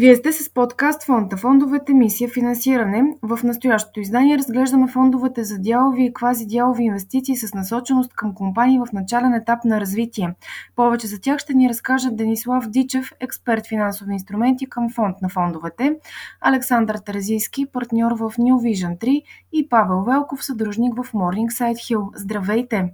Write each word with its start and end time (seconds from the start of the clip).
Вие 0.00 0.16
сте 0.16 0.32
с 0.32 0.54
подкаст 0.54 1.04
Фонда 1.04 1.36
Фондовете 1.36 1.94
мисия 1.94 2.30
финансиране. 2.30 3.16
В 3.22 3.38
настоящото 3.44 4.00
издание 4.00 4.38
разглеждаме 4.38 4.88
фондовете 4.88 5.44
за 5.44 5.58
дялови 5.58 6.04
и 6.04 6.12
квазидялови 6.12 6.84
инвестиции 6.84 7.36
с 7.36 7.54
насоченост 7.54 8.14
към 8.14 8.34
компании 8.34 8.78
в 8.78 8.92
начален 8.92 9.34
етап 9.34 9.64
на 9.64 9.80
развитие. 9.80 10.34
Повече 10.76 11.06
за 11.06 11.20
тях 11.20 11.38
ще 11.38 11.54
ни 11.54 11.68
разкажат 11.68 12.16
Денислав 12.16 12.68
Дичев, 12.68 13.12
експерт 13.20 13.66
финансови 13.66 14.12
инструменти 14.12 14.66
към 14.66 14.90
фонд 14.90 15.16
на 15.22 15.28
фондовете, 15.28 15.96
Александър 16.40 16.96
Терезийски, 16.98 17.66
партньор 17.66 18.12
в 18.12 18.32
New 18.38 18.54
Vision 18.54 18.98
3 18.98 19.22
и 19.52 19.68
Павел 19.68 20.04
Велков, 20.04 20.44
съдружник 20.44 20.94
в 20.94 21.12
Morningside 21.12 21.94
Hill. 21.94 22.08
Здравейте! 22.14 22.90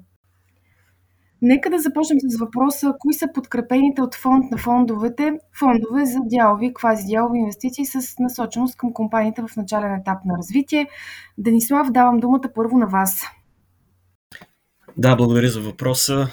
Нека 1.46 1.70
да 1.70 1.78
започнем 1.78 2.18
с 2.20 2.38
въпроса, 2.38 2.94
кои 2.98 3.14
са 3.14 3.28
подкрепените 3.34 4.02
от 4.02 4.14
фонд 4.14 4.50
на 4.50 4.58
фондовете, 4.58 5.32
фондове 5.58 6.04
за 6.04 6.18
дялови, 6.24 6.74
квази-дялови 6.74 7.38
инвестиции 7.38 7.86
с 7.86 8.14
насоченост 8.18 8.76
към 8.76 8.92
компаниите 8.92 9.42
в 9.42 9.56
начален 9.56 9.94
етап 9.94 10.18
на 10.24 10.38
развитие. 10.38 10.88
Денислав, 11.38 11.90
давам 11.90 12.20
думата 12.20 12.50
първо 12.54 12.78
на 12.78 12.86
вас. 12.86 13.22
Да, 14.96 15.16
благодаря 15.16 15.48
за 15.48 15.60
въпроса. 15.60 16.28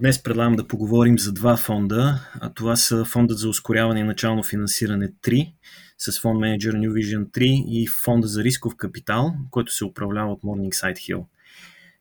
Днес 0.00 0.22
предлагам 0.22 0.56
да 0.56 0.68
поговорим 0.68 1.18
за 1.18 1.32
два 1.32 1.56
фонда. 1.56 2.20
Това 2.54 2.76
са 2.76 3.04
фондът 3.04 3.38
за 3.38 3.48
ускоряване 3.48 4.00
и 4.00 4.04
начално 4.04 4.42
финансиране 4.42 5.08
3 5.08 5.52
с 5.98 6.20
фонд 6.20 6.40
менеджер 6.40 6.72
New 6.72 6.90
Vision 6.90 7.30
3 7.30 7.64
и 7.66 7.86
фонда 8.04 8.28
за 8.28 8.44
рисков 8.44 8.76
капитал, 8.76 9.34
който 9.50 9.72
се 9.72 9.84
управлява 9.84 10.32
от 10.32 10.42
Morningside 10.42 10.96
Hill. 10.96 11.24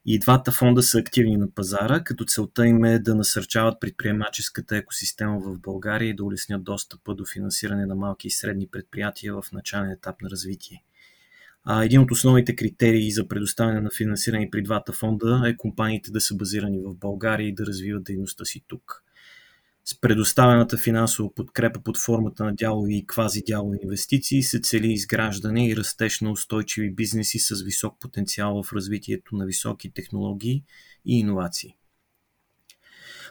И 0.08 0.20
двата 0.20 0.52
фонда 0.52 0.84
са 0.84 0.98
активни 0.98 1.38
на 1.38 1.52
пазара, 1.52 2.04
като 2.04 2.26
целта 2.26 2.68
им 2.68 2.86
е 2.86 3.00
да 3.00 3.16
насърчават 3.16 3.80
предприемаческата 3.80 4.78
екосистема 4.78 5.40
в 5.40 5.60
България 5.60 6.10
и 6.10 6.16
да 6.16 6.24
улеснят 6.24 6.64
достъпа 6.64 7.16
до 7.16 7.26
финансиране 7.26 7.86
на 7.86 7.96
малки 7.96 8.28
и 8.28 8.32
средни 8.32 8.68
предприятия 8.68 9.34
в 9.34 9.52
начален 9.52 9.92
етап 9.92 10.22
на 10.22 10.30
развитие. 10.30 10.84
А 11.64 11.84
един 11.84 12.02
от 12.02 12.12
основните 12.12 12.56
критерии 12.56 13.12
за 13.12 13.28
предоставяне 13.28 13.82
на 13.82 13.90
финансиране 13.90 14.50
при 14.52 14.62
двата 14.62 14.94
фонда 14.94 15.44
е 15.46 15.58
компаниите 15.58 16.12
да 16.12 16.22
са 16.22 16.36
базирани 16.36 16.82
в 16.82 16.96
България 16.96 17.48
и 17.48 17.56
да 17.56 17.66
развиват 17.66 18.04
дейността 18.04 18.46
си 18.46 18.64
тук. 18.68 19.05
С 19.88 20.02
предоставената 20.02 20.78
финансова 20.78 21.36
подкрепа 21.36 21.80
под 21.80 21.98
формата 21.98 22.44
на 22.44 22.56
дялови 22.56 22.96
и 22.96 23.08
квази-дялови 23.08 23.80
инвестиции 23.84 24.44
се 24.44 24.60
цели 24.60 24.94
изграждане 24.94 25.70
и 25.70 25.76
растеж 25.76 26.22
на 26.22 26.32
устойчиви 26.32 26.96
бизнеси 26.96 27.40
с 27.40 27.62
висок 27.62 28.00
потенциал 28.00 28.64
в 28.64 28.74
развитието 28.74 29.36
на 29.36 29.46
високи 29.46 29.92
технологии 29.94 30.64
и 31.06 31.20
иновации. 31.20 31.76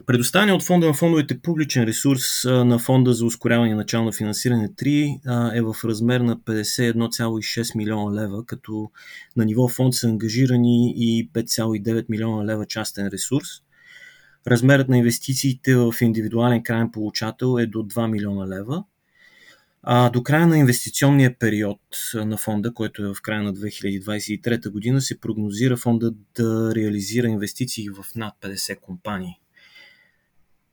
Предоставяне 0.07 0.53
от 0.53 0.63
фонда 0.63 0.87
на 0.87 0.95
фондовете 0.95 1.41
публичен 1.41 1.85
ресурс 1.85 2.45
на 2.45 2.79
фонда 2.79 3.13
за 3.13 3.27
ускоряване 3.27 3.71
на 3.71 3.77
начално 3.77 4.13
финансиране 4.13 4.69
3 4.69 5.57
е 5.57 5.63
в 5.63 5.77
размер 5.85 6.21
на 6.21 6.37
51,6 6.37 7.77
милиона 7.77 8.23
лева, 8.23 8.47
като 8.47 8.91
на 9.37 9.45
ниво 9.45 9.69
фонд 9.69 9.95
са 9.95 10.09
ангажирани 10.09 10.95
и 10.97 11.31
5,9 11.33 12.07
милиона 12.09 12.45
лева 12.45 12.67
частен 12.67 13.09
ресурс– 13.09 13.49
Размерът 14.47 14.89
на 14.89 14.99
инвестициите 14.99 15.77
в 15.77 15.95
индивидуален 16.01 16.63
крайен 16.63 16.91
получател 16.91 17.59
е 17.59 17.67
до 17.67 17.79
2 17.79 18.11
милиона 18.11 18.49
лева. 18.49 18.85
А 19.83 20.11
до 20.11 20.23
края 20.23 20.47
на 20.47 20.59
инвестиционния 20.59 21.39
период 21.39 21.81
на 22.15 22.37
фонда, 22.37 22.75
който 22.75 23.05
е 23.05 23.15
в 23.15 23.23
края 23.23 23.43
на 23.43 23.55
2023 23.55 24.71
година, 24.71 25.01
се 25.01 25.21
прогнозира 25.21 25.77
фонда 25.77 26.15
да 26.35 26.75
реализира 26.75 27.27
инвестиции 27.27 27.89
в 27.89 28.05
над 28.17 28.35
50 28.41 28.81
компании. 28.81 29.41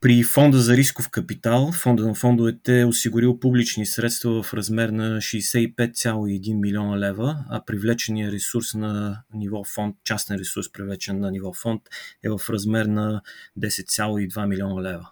При 0.02 0.24
фонда 0.24 0.58
за 0.58 0.78
рисков 0.78 1.10
капитал, 1.10 1.72
фонда 1.72 2.08
на 2.08 2.16
фондовете 2.16 2.80
е 2.80 2.86
осигурил 2.86 3.40
публични 3.40 3.86
средства 3.86 4.44
в 4.44 4.54
размер 4.54 4.90
на 4.90 5.18
65,1 5.18 6.54
милиона 6.54 7.00
лева, 7.00 7.46
а 7.50 7.66
привлечения 7.66 8.32
ресурс 8.32 8.74
на 8.74 9.24
ниво 9.34 9.64
фонд, 9.64 9.96
частен 10.04 10.38
ресурс 10.38 10.72
привлечен 10.72 11.20
на 11.20 11.32
ниво 11.32 11.54
фонд 11.54 11.82
е 12.24 12.30
в 12.30 12.42
размер 12.50 12.86
на 12.86 13.22
10,2 13.60 14.48
милиона 14.48 14.82
лева. 14.82 15.10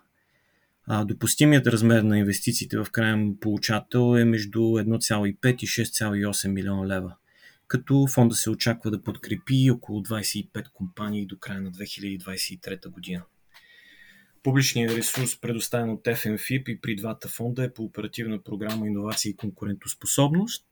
А 0.88 1.06
допустимият 1.06 1.68
размер 1.68 2.02
на 2.02 2.20
инвестициите 2.20 2.78
в 2.78 2.88
крайен 2.92 3.38
получател 3.42 4.18
е 4.18 4.26
между 4.26 4.60
1,5 4.60 5.56
и 5.64 5.68
6,8 5.68 6.48
милиона 6.48 6.88
лева 6.88 7.16
като 7.68 8.08
фонда 8.08 8.36
се 8.36 8.50
очаква 8.50 8.92
да 8.92 9.02
подкрепи 9.02 9.72
около 9.72 10.02
25 10.02 10.72
компании 10.74 11.26
до 11.26 11.38
края 11.38 11.62
на 11.62 11.72
2023 11.72 12.90
година. 12.90 13.24
Публичният 14.44 14.98
ресурс, 14.98 15.42
предоставен 15.42 15.90
от 15.90 16.04
FMFIP 16.04 16.70
и 16.70 16.82
при 16.82 16.96
двата 16.96 17.28
фонда 17.28 17.64
е 17.64 17.74
по 17.74 17.84
оперативна 17.84 18.44
програма 18.44 18.88
Инновации 18.88 19.30
и 19.30 19.36
конкурентоспособност, 19.36 20.66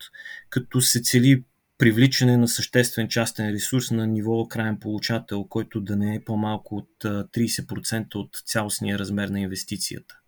като 0.49 0.81
се 0.81 1.01
цели 1.01 1.43
привличане 1.77 2.37
на 2.37 2.47
съществен 2.47 3.07
частен 3.07 3.49
ресурс 3.49 3.91
на 3.91 4.07
ниво 4.07 4.47
крайен 4.47 4.77
получател, 4.79 5.43
който 5.43 5.81
да 5.81 5.95
не 5.95 6.15
е 6.15 6.23
по-малко 6.23 6.75
от 6.75 6.89
30% 7.03 8.15
от 8.15 8.29
цялостния 8.45 8.99
размер 8.99 9.29
на 9.29 9.39
инвестицията. 9.39 10.19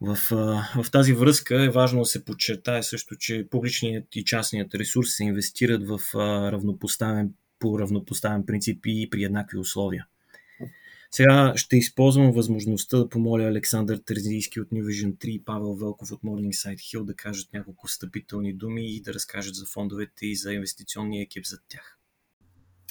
В, 0.00 0.18
в 0.76 0.90
тази 0.92 1.12
връзка 1.12 1.64
е 1.64 1.70
важно 1.70 1.98
да 1.98 2.06
се 2.06 2.24
подчертае 2.24 2.82
също, 2.82 3.16
че 3.16 3.46
публичният 3.50 4.16
и 4.16 4.24
частният 4.24 4.74
ресурс 4.74 5.08
се 5.10 5.24
инвестират 5.24 5.88
в 5.88 6.00
равнопоставен, 6.52 7.32
по 7.58 7.78
равнопоставен 7.78 8.46
принцип 8.46 8.86
и 8.86 9.08
при 9.10 9.24
еднакви 9.24 9.58
условия. 9.58 10.06
Сега 11.10 11.52
ще 11.56 11.76
използвам 11.76 12.32
възможността 12.32 12.98
да 12.98 13.08
помоля 13.08 13.42
Александър 13.42 13.96
Терзийски 13.96 14.60
от 14.60 14.68
New 14.68 14.84
Vision 14.84 15.14
3 15.14 15.26
и 15.26 15.44
Павел 15.44 15.74
Велков 15.74 16.12
от 16.12 16.22
Morningside 16.22 16.76
Hill 16.76 17.04
да 17.04 17.14
кажат 17.14 17.48
няколко 17.54 17.86
встъпителни 17.86 18.52
думи 18.52 18.96
и 18.96 19.00
да 19.00 19.14
разкажат 19.14 19.54
за 19.54 19.66
фондовете 19.66 20.26
и 20.26 20.36
за 20.36 20.52
инвестиционния 20.52 21.22
екип 21.22 21.46
за 21.46 21.58
тях. 21.68 21.98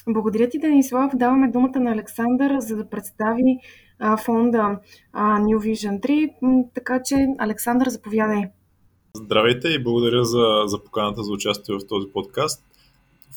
Благодаря 0.08 0.48
ти, 0.48 0.58
Денислав. 0.58 1.12
Даваме 1.14 1.50
думата 1.50 1.80
на 1.80 1.92
Александър, 1.92 2.60
за 2.60 2.76
да 2.76 2.88
представи 2.88 3.58
а, 3.98 4.16
фонда 4.16 4.78
а, 5.12 5.38
New 5.38 5.56
Vision 5.56 6.00
3. 6.00 6.66
Така 6.74 7.02
че, 7.02 7.26
Александър, 7.38 7.88
заповядай. 7.88 8.44
Здравейте 9.14 9.68
и 9.68 9.82
благодаря 9.82 10.24
за, 10.24 10.62
за 10.66 10.84
поканата 10.84 11.22
за 11.22 11.32
участие 11.32 11.74
в 11.74 11.86
този 11.88 12.08
подкаст. 12.12 12.64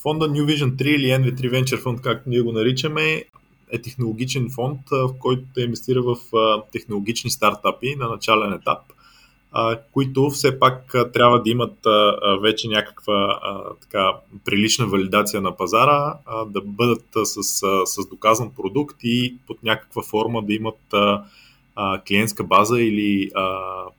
Фонда 0.01 0.25
New 0.25 0.45
Vision 0.45 0.75
3 0.75 0.83
или 0.83 1.05
NV3 1.05 1.51
Venture 1.51 1.83
Fund, 1.83 2.01
както 2.01 2.29
ние 2.29 2.41
го 2.41 2.51
наричаме, 2.51 3.23
е 3.71 3.81
технологичен 3.81 4.49
фонд, 4.49 4.79
в 4.91 5.13
който 5.19 5.43
да 5.55 5.61
инвестира 5.61 6.01
в 6.01 6.17
технологични 6.71 7.29
стартапи 7.29 7.95
на 7.95 8.09
начален 8.09 8.53
етап, 8.53 8.79
които 9.91 10.29
все 10.29 10.59
пак 10.59 10.95
трябва 11.13 11.41
да 11.41 11.49
имат 11.49 11.77
вече 12.41 12.67
някаква 12.67 13.39
така 13.81 14.11
прилична 14.45 14.87
валидация 14.87 15.41
на 15.41 15.57
пазара, 15.57 16.17
да 16.47 16.61
бъдат 16.61 17.05
с, 17.23 17.43
с 17.85 18.07
доказан 18.09 18.51
продукт 18.55 18.97
и 19.03 19.37
под 19.47 19.63
някаква 19.63 20.03
форма 20.03 20.43
да 20.43 20.53
имат 20.53 20.79
клиентска 22.07 22.43
база 22.43 22.81
или 22.81 23.31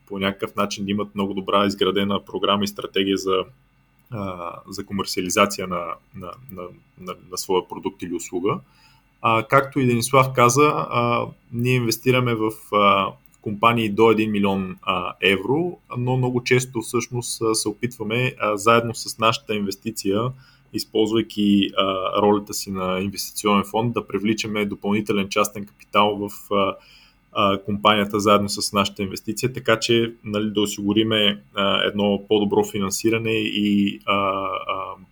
по 0.07 0.19
някакъв 0.19 0.57
начин 0.57 0.85
да 0.85 0.91
имат 0.91 1.15
много 1.15 1.35
добра 1.35 1.67
изградена 1.67 2.25
програма 2.25 2.65
и 2.65 2.69
стратегия 2.69 3.17
за 3.17 3.45
за 4.69 4.87
комерциализация 4.87 5.67
на, 5.67 5.95
на, 6.15 6.31
на, 6.53 6.63
на, 7.01 7.15
на 7.31 7.39
своя 7.39 7.69
продукт 7.69 8.03
или 8.03 8.15
услуга. 8.15 8.59
А, 9.27 9.43
както 9.43 9.81
и 9.81 9.87
Денислав 9.87 10.33
каза, 10.33 10.73
а, 10.91 11.27
ние 11.53 11.75
инвестираме 11.75 12.35
в 12.35 12.51
а, 12.73 13.07
компании 13.43 13.89
до 13.89 14.03
1 14.03 14.31
милион 14.31 14.77
а, 14.83 15.15
евро, 15.21 15.79
но 15.97 16.17
много 16.17 16.45
често 16.45 16.81
всъщност 16.81 17.43
се 17.53 17.69
опитваме 17.69 18.35
а, 18.41 18.57
заедно 18.57 18.95
с 18.95 19.19
нашата 19.19 19.55
инвестиция, 19.55 20.21
използвайки 20.73 21.71
а, 21.77 21.85
ролята 22.23 22.55
си 22.55 22.71
на 22.71 23.01
инвестиционен 23.01 23.65
фонд, 23.65 23.95
да 23.95 24.07
привличаме 24.07 24.65
допълнителен 24.65 25.29
частен 25.29 25.67
капитал 25.67 26.17
в 26.17 26.55
а, 26.55 26.77
а, 27.33 27.59
компанията 27.59 28.21
заедно 28.21 28.49
с 28.49 28.73
нашата 28.73 29.03
инвестиция, 29.03 29.53
така 29.53 29.81
че 29.81 30.13
нали, 30.25 30.51
да 30.51 30.61
осигуриме 30.61 31.43
а, 31.55 31.83
едно 31.83 32.23
по-добро 32.29 32.65
финансиране 32.65 33.33
и 33.33 34.01
а, 34.07 34.15
а, 34.15 34.49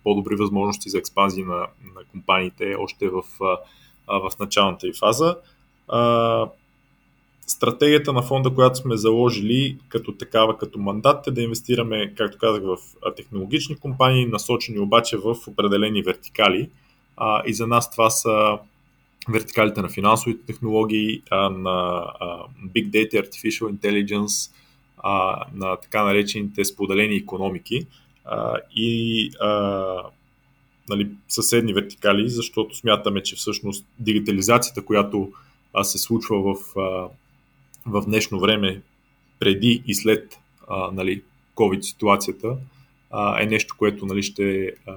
по-добри 0.03 0.35
възможности 0.35 0.89
за 0.89 0.97
експанзия 0.97 1.45
на, 1.45 1.55
на 1.95 2.03
компаниите 2.11 2.75
още 2.79 3.09
в 3.09 3.23
а, 3.41 3.57
а, 4.07 4.29
в 4.29 4.39
началната 4.39 4.87
и 4.87 4.93
фаза. 4.93 5.37
А, 5.87 6.47
стратегията 7.47 8.13
на 8.13 8.21
фонда, 8.21 8.53
която 8.53 8.77
сме 8.77 8.97
заложили 8.97 9.77
като 9.89 10.11
такава, 10.11 10.57
като 10.57 10.79
мандат 10.79 11.27
е 11.27 11.31
да 11.31 11.41
инвестираме, 11.41 12.13
както 12.15 12.37
казах, 12.37 12.63
в 12.63 12.77
технологични 13.15 13.75
компании, 13.75 14.25
насочени 14.25 14.79
обаче 14.79 15.17
в 15.17 15.35
определени 15.47 16.01
вертикали. 16.01 16.69
А, 17.17 17.43
и 17.45 17.53
за 17.53 17.67
нас 17.67 17.91
това 17.91 18.09
са 18.09 18.57
вертикалите 19.29 19.81
на 19.81 19.89
финансовите 19.89 20.45
технологии, 20.45 21.21
а, 21.29 21.49
на 21.49 22.05
а, 22.19 22.39
Big 22.67 22.89
Data, 22.89 23.13
Artificial 23.13 23.71
Intelligence, 23.73 24.51
а, 24.97 25.45
на 25.53 25.75
така 25.75 26.03
наречените 26.03 26.65
споделени 26.65 27.15
економики. 27.15 27.87
А, 28.25 28.55
и 28.75 29.29
а, 29.41 30.03
нали, 30.89 31.09
съседни 31.27 31.73
вертикали, 31.73 32.29
защото 32.29 32.75
смятаме, 32.75 33.23
че 33.23 33.35
всъщност 33.35 33.85
дигитализацията, 33.99 34.85
която 34.85 35.31
а, 35.73 35.83
се 35.83 35.97
случва 35.97 36.53
в, 36.53 36.79
а, 36.79 37.07
в 37.85 38.05
днешно 38.05 38.39
време, 38.39 38.81
преди 39.39 39.83
и 39.87 39.95
след 39.95 40.39
а, 40.67 40.91
нали, 40.91 41.21
COVID 41.55 41.81
ситуацията, 41.81 42.57
а, 43.11 43.43
е 43.43 43.45
нещо, 43.45 43.75
което 43.77 44.05
нали, 44.05 44.23
ще 44.23 44.71
а, 44.87 44.93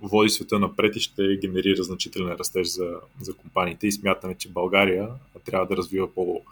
води 0.00 0.30
света 0.30 0.58
напред 0.58 0.96
и 0.96 1.00
ще 1.00 1.36
генерира 1.36 1.82
значителен 1.82 2.32
растеж 2.32 2.66
за, 2.66 2.90
за 3.20 3.34
компаниите. 3.34 3.86
И 3.86 3.92
смятаме, 3.92 4.34
че 4.34 4.48
България 4.48 5.08
трябва 5.44 5.66
да 5.66 5.76
развива 5.76 6.14
по, 6.14 6.42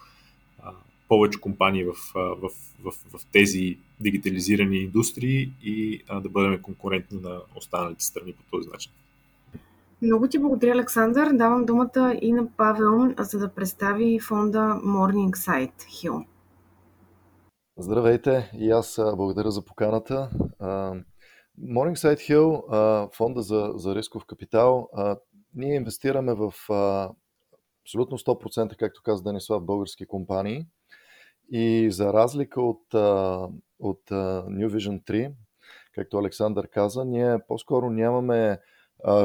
повече 1.08 1.40
компании 1.40 1.84
в, 1.84 1.94
в, 2.14 2.50
в, 2.84 2.92
в 3.18 3.26
тези 3.32 3.78
дигитализирани 4.00 4.76
индустрии 4.76 5.52
и 5.62 6.02
а, 6.08 6.20
да 6.20 6.28
бъдем 6.28 6.62
конкурентни 6.62 7.20
на 7.20 7.40
останалите 7.56 8.04
страни 8.04 8.32
по 8.32 8.42
този 8.56 8.68
начин. 8.68 8.92
Много 10.02 10.28
ти 10.28 10.38
благодаря, 10.38 10.72
Александър. 10.72 11.32
Давам 11.32 11.64
думата 11.64 12.18
и 12.22 12.32
на 12.32 12.48
Павел, 12.56 13.14
за 13.18 13.38
да 13.38 13.48
представи 13.48 14.20
фонда 14.20 14.58
Morningside 14.84 15.80
Hill. 15.80 16.24
Здравейте 17.78 18.50
и 18.58 18.70
аз 18.70 19.00
благодаря 19.16 19.50
за 19.50 19.64
поканата. 19.64 20.30
Morningside 21.60 22.16
Hill, 22.16 23.16
фонда 23.16 23.42
за, 23.42 23.72
за 23.74 23.94
рисков 23.94 24.24
капитал, 24.26 24.88
ние 25.54 25.74
инвестираме 25.74 26.34
в 26.34 26.52
абсолютно 27.84 28.18
100%, 28.18 28.76
както 28.76 29.02
каза 29.04 29.22
Денислав, 29.22 29.64
български 29.64 30.06
компании. 30.06 30.66
И 31.54 31.90
за 31.90 32.12
разлика 32.12 32.62
от, 32.62 32.94
от 33.78 34.02
New 34.10 34.68
Vision 34.68 35.02
3, 35.04 35.32
както 35.94 36.18
Александър 36.18 36.68
каза, 36.68 37.04
ние 37.04 37.38
по-скоро 37.48 37.90
нямаме 37.90 38.60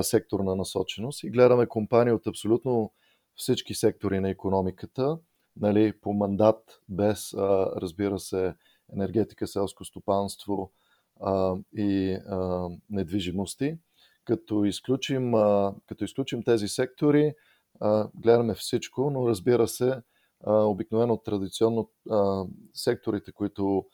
секторна 0.01 0.55
насоченост 0.55 1.23
и 1.23 1.29
гледаме 1.29 1.67
компании 1.67 2.13
от 2.13 2.27
абсолютно 2.27 2.91
всички 3.35 3.73
сектори 3.73 4.19
на 4.19 4.29
економиката, 4.29 5.17
нали, 5.57 5.93
по 6.01 6.13
мандат, 6.13 6.81
без, 6.89 7.33
разбира 7.77 8.19
се, 8.19 8.55
енергетика, 8.93 9.47
селско 9.47 9.85
стопанство 9.85 10.71
и 11.77 12.17
недвижимости. 12.89 13.77
Като 14.25 14.65
изключим, 14.65 15.31
като 15.87 16.03
изключим 16.03 16.43
тези 16.43 16.67
сектори, 16.67 17.33
гледаме 18.15 18.53
всичко, 18.55 19.09
но 19.09 19.27
разбира 19.27 19.67
се, 19.67 20.01
обикновено 20.45 21.17
традиционно 21.17 21.89
секторите, 22.73 23.31
които 23.31 23.85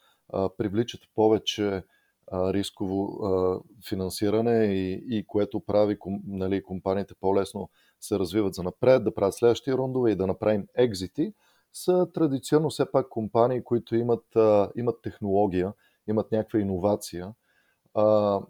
привличат 0.58 1.02
повече 1.16 1.84
рисково 2.34 3.22
финансиране 3.90 4.66
и, 4.66 5.04
и 5.10 5.28
което 5.28 5.60
прави 5.60 5.98
нали, 6.28 6.64
компаниите 6.64 7.14
по-лесно 7.20 7.70
се 8.00 8.20
развиват 8.20 8.54
за 8.54 8.64
напред, 8.64 9.04
да 9.04 9.14
правят 9.14 9.34
следващи 9.34 9.74
рундове 9.74 10.12
и 10.12 10.16
да 10.16 10.28
направим 10.28 10.68
екзити, 10.76 11.34
са 11.74 12.08
традиционно 12.14 12.70
все 12.70 12.92
пак 12.92 13.10
компании, 13.10 13.64
които 13.64 13.96
имат, 13.96 14.26
имат 14.76 15.02
технология, 15.02 15.74
имат 16.08 16.32
някаква 16.32 16.60
иновация, 16.60 17.34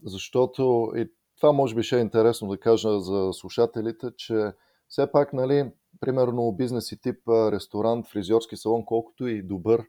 защото 0.04 0.92
и 0.96 1.10
това 1.38 1.52
може 1.52 1.76
би 1.76 1.84
ще 1.84 1.98
е 1.98 2.02
интересно 2.02 2.48
да 2.48 2.58
кажа 2.58 3.00
за 3.00 3.30
слушателите, 3.34 4.08
че 4.18 4.52
все 4.88 5.12
пак, 5.12 5.34
нали, 5.34 5.72
примерно 6.04 6.52
бизнес 6.52 6.92
и 6.92 7.02
тип 7.02 7.18
ресторант, 7.28 8.08
фризьорски 8.08 8.58
салон, 8.58 8.86
колкото 8.86 9.28
и 9.28 9.42
добър 9.42 9.86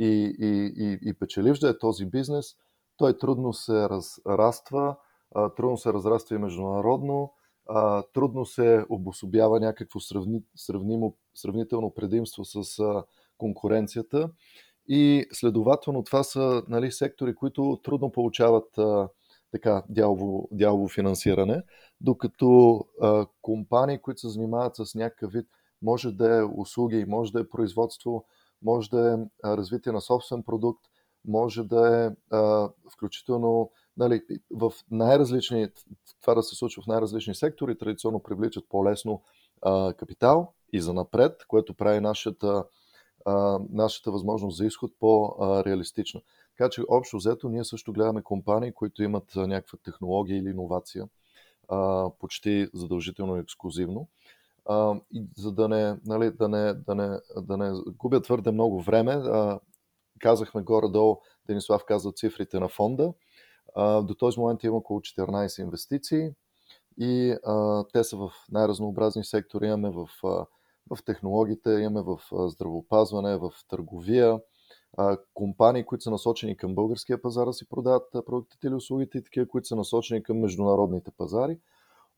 и, 0.00 0.36
и, 0.38 0.72
и, 0.76 0.98
и 1.02 1.14
печеливш 1.14 1.58
да 1.58 1.68
е 1.68 1.78
този 1.78 2.06
бизнес, 2.06 2.56
той 2.96 3.18
трудно 3.18 3.52
се 3.52 3.88
разраства, 3.88 4.96
трудно 5.56 5.76
се 5.76 5.92
разраства 5.92 6.36
и 6.36 6.38
международно, 6.38 7.32
трудно 8.14 8.46
се 8.46 8.84
обособява 8.88 9.60
някакво 9.60 10.00
сравни, 10.00 10.42
сравнимо, 10.56 11.16
сравнително 11.34 11.90
предимство 11.90 12.44
с 12.44 12.82
конкуренцията. 13.38 14.30
И 14.88 15.26
следователно 15.32 16.02
това 16.02 16.22
са 16.22 16.62
нали, 16.68 16.92
сектори, 16.92 17.34
които 17.34 17.80
трудно 17.82 18.12
получават 18.12 18.78
а, 18.78 19.08
така 19.52 19.82
дялово, 19.88 20.48
дялово 20.52 20.88
финансиране, 20.88 21.62
докато 22.00 22.80
а, 23.02 23.26
компании, 23.42 23.98
които 23.98 24.20
се 24.20 24.28
занимават 24.28 24.76
с 24.76 24.94
някакъв 24.94 25.32
вид, 25.32 25.46
може 25.82 26.12
да 26.12 26.36
е 26.36 26.42
услуги, 26.42 27.04
може 27.08 27.32
да 27.32 27.40
е 27.40 27.48
производство, 27.48 28.24
може 28.62 28.90
да 28.90 29.12
е 29.12 29.16
а, 29.44 29.56
развитие 29.56 29.92
на 29.92 30.00
собствен 30.00 30.42
продукт, 30.42 30.84
може 31.26 31.64
да 31.64 32.04
е 32.04 32.34
а, 32.36 32.70
включително 32.92 33.70
нали, 33.96 34.22
в 34.50 34.72
най-различни, 34.90 35.68
това 36.20 36.34
да 36.34 36.42
се 36.42 36.56
случва 36.56 36.82
в 36.82 36.86
най-различни 36.86 37.34
сектори, 37.34 37.78
традиционно 37.78 38.22
привличат 38.22 38.64
по-лесно 38.68 39.22
а, 39.62 39.94
капитал 39.94 40.52
и 40.72 40.80
за 40.80 40.94
напред, 40.94 41.44
което 41.48 41.74
прави 41.74 42.00
нашата, 42.00 42.64
а, 43.24 43.58
нашата 43.70 44.10
възможност 44.10 44.56
за 44.56 44.66
изход 44.66 44.92
по-реалистична. 45.00 46.20
Така 46.58 46.70
че 46.70 46.82
общо 46.88 47.16
взето 47.16 47.48
ние 47.48 47.64
също 47.64 47.92
гледаме 47.92 48.22
компании, 48.22 48.72
които 48.72 49.02
имат 49.02 49.36
някаква 49.36 49.78
технология 49.84 50.38
или 50.38 50.50
иновация, 50.50 51.08
а, 51.68 52.10
почти 52.18 52.68
задължително 52.74 53.36
и 53.36 53.40
ексклюзивно. 53.40 54.08
А, 54.66 55.00
и 55.12 55.26
за 55.36 55.52
да 55.52 55.68
не, 55.68 55.96
нали, 56.06 56.30
да, 56.30 56.48
не, 56.48 56.74
да, 56.74 56.94
не, 56.94 57.18
да 57.36 57.56
не 57.56 57.72
губя 57.98 58.22
твърде 58.22 58.50
много 58.50 58.80
време, 58.80 59.12
а, 59.12 59.60
казахме 60.18 60.62
горе-долу, 60.62 61.20
Денислав 61.46 61.84
каза 61.84 62.12
цифрите 62.12 62.60
на 62.60 62.68
фонда. 62.68 63.12
А, 63.74 64.02
до 64.02 64.14
този 64.14 64.40
момент 64.40 64.64
има 64.64 64.76
около 64.76 65.00
14 65.00 65.62
инвестиции 65.62 66.30
и 66.98 67.36
а, 67.44 67.84
те 67.92 68.04
са 68.04 68.16
в 68.16 68.30
най-разнообразни 68.52 69.24
сектори. 69.24 69.66
Имаме 69.66 69.90
в, 69.90 70.08
а, 70.24 70.46
в 70.90 71.04
технологиите, 71.04 71.70
имаме 71.70 72.02
в 72.02 72.20
здравеопазване, 72.48 73.36
в 73.36 73.52
търговия, 73.68 74.40
компании, 75.34 75.84
които 75.84 76.04
са 76.04 76.10
насочени 76.10 76.56
към 76.56 76.74
българския 76.74 77.22
пазар 77.22 77.46
да 77.46 77.52
си 77.52 77.68
продават 77.68 78.08
продуктите 78.12 78.66
или 78.66 78.74
услугите 78.74 79.18
и 79.18 79.22
такива, 79.22 79.48
които 79.48 79.68
са 79.68 79.76
насочени 79.76 80.22
към 80.22 80.38
международните 80.38 81.10
пазари. 81.10 81.58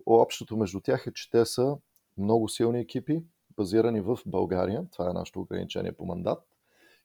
Общото 0.07 0.57
между 0.57 0.81
тях 0.81 1.07
е, 1.07 1.13
че 1.13 1.31
те 1.31 1.47
са 1.47 1.77
много 2.19 2.49
силни 2.49 2.81
екипи, 2.81 3.23
базирани 3.57 4.01
в 4.01 4.19
България. 4.27 4.87
Това 4.93 5.11
е 5.11 5.13
нашето 5.13 5.41
ограничение 5.41 5.93
по 5.93 6.05
мандат. 6.07 6.43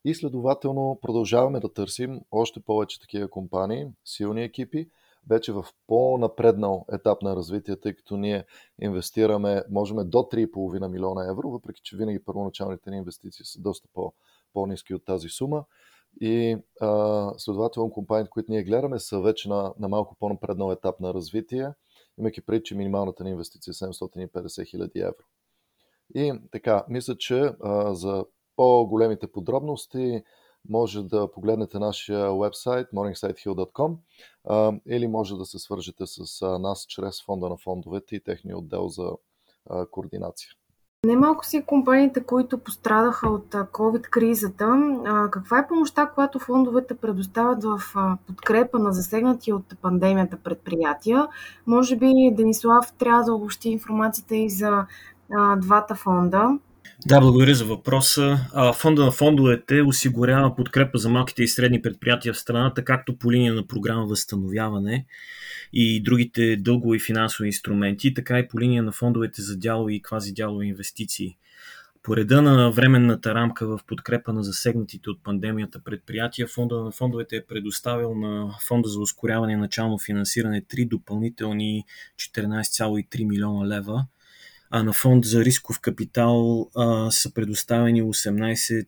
И 0.05 0.15
следователно 0.15 0.99
продължаваме 1.01 1.59
да 1.59 1.73
търсим 1.73 2.21
още 2.31 2.59
повече 2.59 2.99
такива 2.99 3.29
компании, 3.29 3.87
силни 4.05 4.43
екипи, 4.43 4.89
вече 5.29 5.51
в 5.51 5.65
по-напреднал 5.87 6.85
етап 6.91 7.21
на 7.21 7.35
развитие, 7.35 7.75
тъй 7.75 7.93
като 7.93 8.17
ние 8.17 8.45
инвестираме, 8.81 9.63
можем 9.69 9.97
до 9.97 10.17
3,5 10.17 10.87
милиона 10.87 11.29
евро, 11.29 11.49
въпреки 11.49 11.81
че 11.83 11.97
винаги 11.97 12.23
първоначалните 12.23 12.91
ни 12.91 12.97
инвестиции 12.97 13.45
са 13.45 13.61
доста 13.61 13.87
по- 13.93 14.13
по-низки 14.53 14.93
от 14.93 15.05
тази 15.05 15.29
сума. 15.29 15.65
И 16.21 16.57
а, 16.81 17.31
следователно 17.37 17.91
компаниите, 17.91 18.29
които 18.29 18.51
ние 18.51 18.63
гледаме, 18.63 18.99
са 18.99 19.21
вече 19.21 19.49
на, 19.49 19.73
на 19.79 19.87
малко 19.87 20.15
по-напреднал 20.19 20.71
етап 20.71 20.99
на 20.99 21.13
развитие, 21.13 21.69
имайки 22.17 22.41
преди, 22.41 22.63
че 22.63 22.75
минималната 22.75 23.23
ни 23.23 23.29
инвестиция 23.29 23.71
е 23.71 23.75
750 23.75 24.69
хиляди 24.69 24.99
евро. 24.99 25.25
И 26.15 26.33
така, 26.51 26.85
мисля, 26.89 27.17
че 27.17 27.53
а, 27.63 27.93
за 27.93 28.25
по-големите 28.55 29.31
подробности 29.31 30.23
може 30.69 31.03
да 31.03 31.31
погледнете 31.31 31.79
нашия 31.79 32.33
вебсайт 32.33 32.87
morningsidehill.com 32.91 33.95
а, 34.43 34.73
или 34.87 35.07
може 35.07 35.35
да 35.35 35.45
се 35.45 35.59
свържете 35.59 36.03
с 36.07 36.41
а, 36.41 36.59
нас 36.59 36.85
чрез 36.87 37.23
фонда 37.23 37.49
на 37.49 37.57
фондовете 37.57 38.15
и 38.15 38.23
техния 38.23 38.57
отдел 38.57 38.87
за 38.87 39.11
а, 39.69 39.85
координация. 39.85 40.49
Немалко 41.05 41.45
си 41.45 41.63
компаниите, 41.65 42.23
които 42.23 42.57
пострадаха 42.57 43.29
от 43.29 43.51
COVID-кризата. 43.51 44.97
Каква 45.31 45.59
е 45.59 45.67
помощта, 45.67 46.05
която 46.05 46.39
фондовете 46.39 46.93
предоставят 46.93 47.63
в 47.63 47.81
подкрепа 48.27 48.79
на 48.79 48.91
засегнати 48.91 49.53
от 49.53 49.63
пандемията 49.81 50.37
предприятия? 50.37 51.27
Може 51.67 51.95
би 51.95 52.31
Денислав 52.31 52.93
трябва 52.93 53.23
да 53.23 53.33
обобщи 53.33 53.69
информацията 53.69 54.35
и 54.35 54.49
за 54.49 54.85
двата 55.57 55.95
фонда. 55.95 56.57
Да, 57.05 57.21
благодаря 57.21 57.55
за 57.55 57.65
въпроса. 57.65 58.39
Фонда 58.75 59.05
на 59.05 59.11
фондовете 59.11 59.81
осигурява 59.81 60.55
подкрепа 60.55 60.97
за 60.97 61.09
малките 61.09 61.43
и 61.43 61.47
средни 61.47 61.81
предприятия 61.81 62.33
в 62.33 62.39
страната, 62.39 62.85
както 62.85 63.17
по 63.17 63.31
линия 63.31 63.53
на 63.53 63.67
програма 63.67 64.05
Възстановяване 64.05 65.05
и 65.73 66.03
другите 66.03 66.55
дългови 66.55 66.99
финансови 66.99 67.47
инструменти, 67.47 68.13
така 68.13 68.39
и 68.39 68.47
по 68.47 68.59
линия 68.59 68.83
на 68.83 68.91
фондовете 68.91 69.41
за 69.41 69.57
дялови 69.57 69.95
и 69.95 70.01
квазидялови 70.01 70.67
инвестиции. 70.67 71.37
По 72.03 72.17
реда 72.17 72.41
на 72.41 72.71
временната 72.71 73.35
рамка 73.35 73.67
в 73.67 73.79
подкрепа 73.87 74.33
на 74.33 74.43
засегнатите 74.43 75.09
от 75.09 75.23
пандемията 75.23 75.79
предприятия, 75.83 76.47
фонда 76.47 76.83
на 76.83 76.91
фондовете 76.91 77.35
е 77.35 77.45
предоставил 77.45 78.15
на 78.15 78.55
фонда 78.67 78.89
за 78.89 78.99
ускоряване 78.99 79.53
и 79.53 79.55
начално 79.55 79.99
финансиране 79.99 80.61
три 80.61 80.85
допълнителни 80.85 81.83
14,3 82.17 83.27
милиона 83.27 83.67
лева– 83.67 84.05
а 84.75 84.83
на 84.83 84.93
фонд 84.93 85.25
за 85.25 85.45
рисков 85.45 85.79
капитал 85.79 86.69
а, 86.75 87.11
са 87.11 87.33
предоставени 87.33 88.03
18 88.03 88.87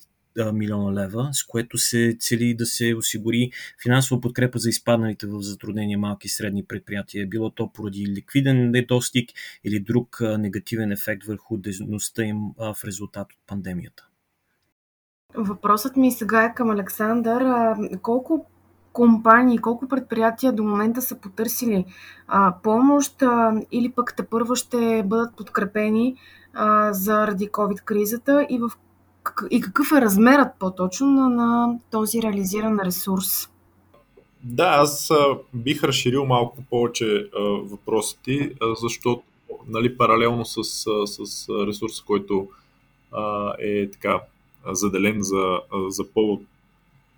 милиона 0.54 1.02
лева, 1.02 1.30
с 1.34 1.44
което 1.44 1.78
се 1.78 2.18
цели 2.20 2.54
да 2.54 2.66
се 2.66 2.96
осигури 2.96 3.52
финансова 3.84 4.22
подкрепа 4.22 4.60
за 4.60 4.70
изпадналите 4.70 5.28
в 5.28 5.42
затруднения 5.42 5.98
малки 5.98 6.28
и 6.28 6.30
средни 6.30 6.66
предприятия, 6.66 7.28
било 7.28 7.50
то 7.50 7.72
поради 7.74 8.08
ликвиден 8.08 8.72
недостиг 8.72 9.30
или 9.64 9.80
друг 9.80 10.22
негативен 10.22 10.92
ефект 10.92 11.24
върху 11.24 11.58
дейността 11.58 12.24
им 12.24 12.38
в 12.58 12.78
резултат 12.86 13.34
от 13.34 13.40
пандемията. 13.48 14.08
Въпросът 15.36 15.96
ми 15.96 16.12
сега 16.12 16.44
е 16.44 16.54
към 16.54 16.70
Александър. 16.70 17.44
Колко 18.02 18.48
компании, 18.96 19.58
колко 19.58 19.88
предприятия 19.88 20.54
до 20.54 20.64
момента 20.64 21.02
са 21.02 21.16
потърсили 21.16 21.86
а, 22.28 22.54
помощ 22.64 23.22
а, 23.22 23.54
или 23.72 23.92
пък 23.92 24.14
те 24.18 24.24
първо 24.24 24.56
ще 24.56 25.04
бъдат 25.06 25.36
подкрепени 25.36 26.16
а, 26.54 26.94
заради 26.94 27.50
COVID-кризата 27.50 28.48
и, 28.50 28.60
в, 28.60 28.72
и 29.52 29.62
какъв 29.62 29.92
е 29.92 30.02
размерът 30.02 30.48
по-точно 30.60 31.08
на, 31.08 31.30
на 31.30 31.80
този 31.92 32.22
реализиран 32.22 32.80
ресурс? 32.80 33.50
Да, 34.44 34.66
аз 34.66 35.12
а, 35.12 35.38
бих 35.54 35.84
разширил 35.84 36.26
малко 36.26 36.58
повече 36.70 37.06
а, 37.06 37.42
въпросите, 37.44 38.52
а, 38.62 38.76
защото 38.76 39.24
нали, 39.68 39.98
паралелно 39.98 40.46
с, 40.46 40.64
с 41.06 41.50
ресурса, 41.68 42.04
който 42.08 42.48
е 43.60 43.90
така 43.92 44.22
заделен 44.72 45.18
за, 45.20 45.60
за 45.90 46.04
по, 46.14 46.40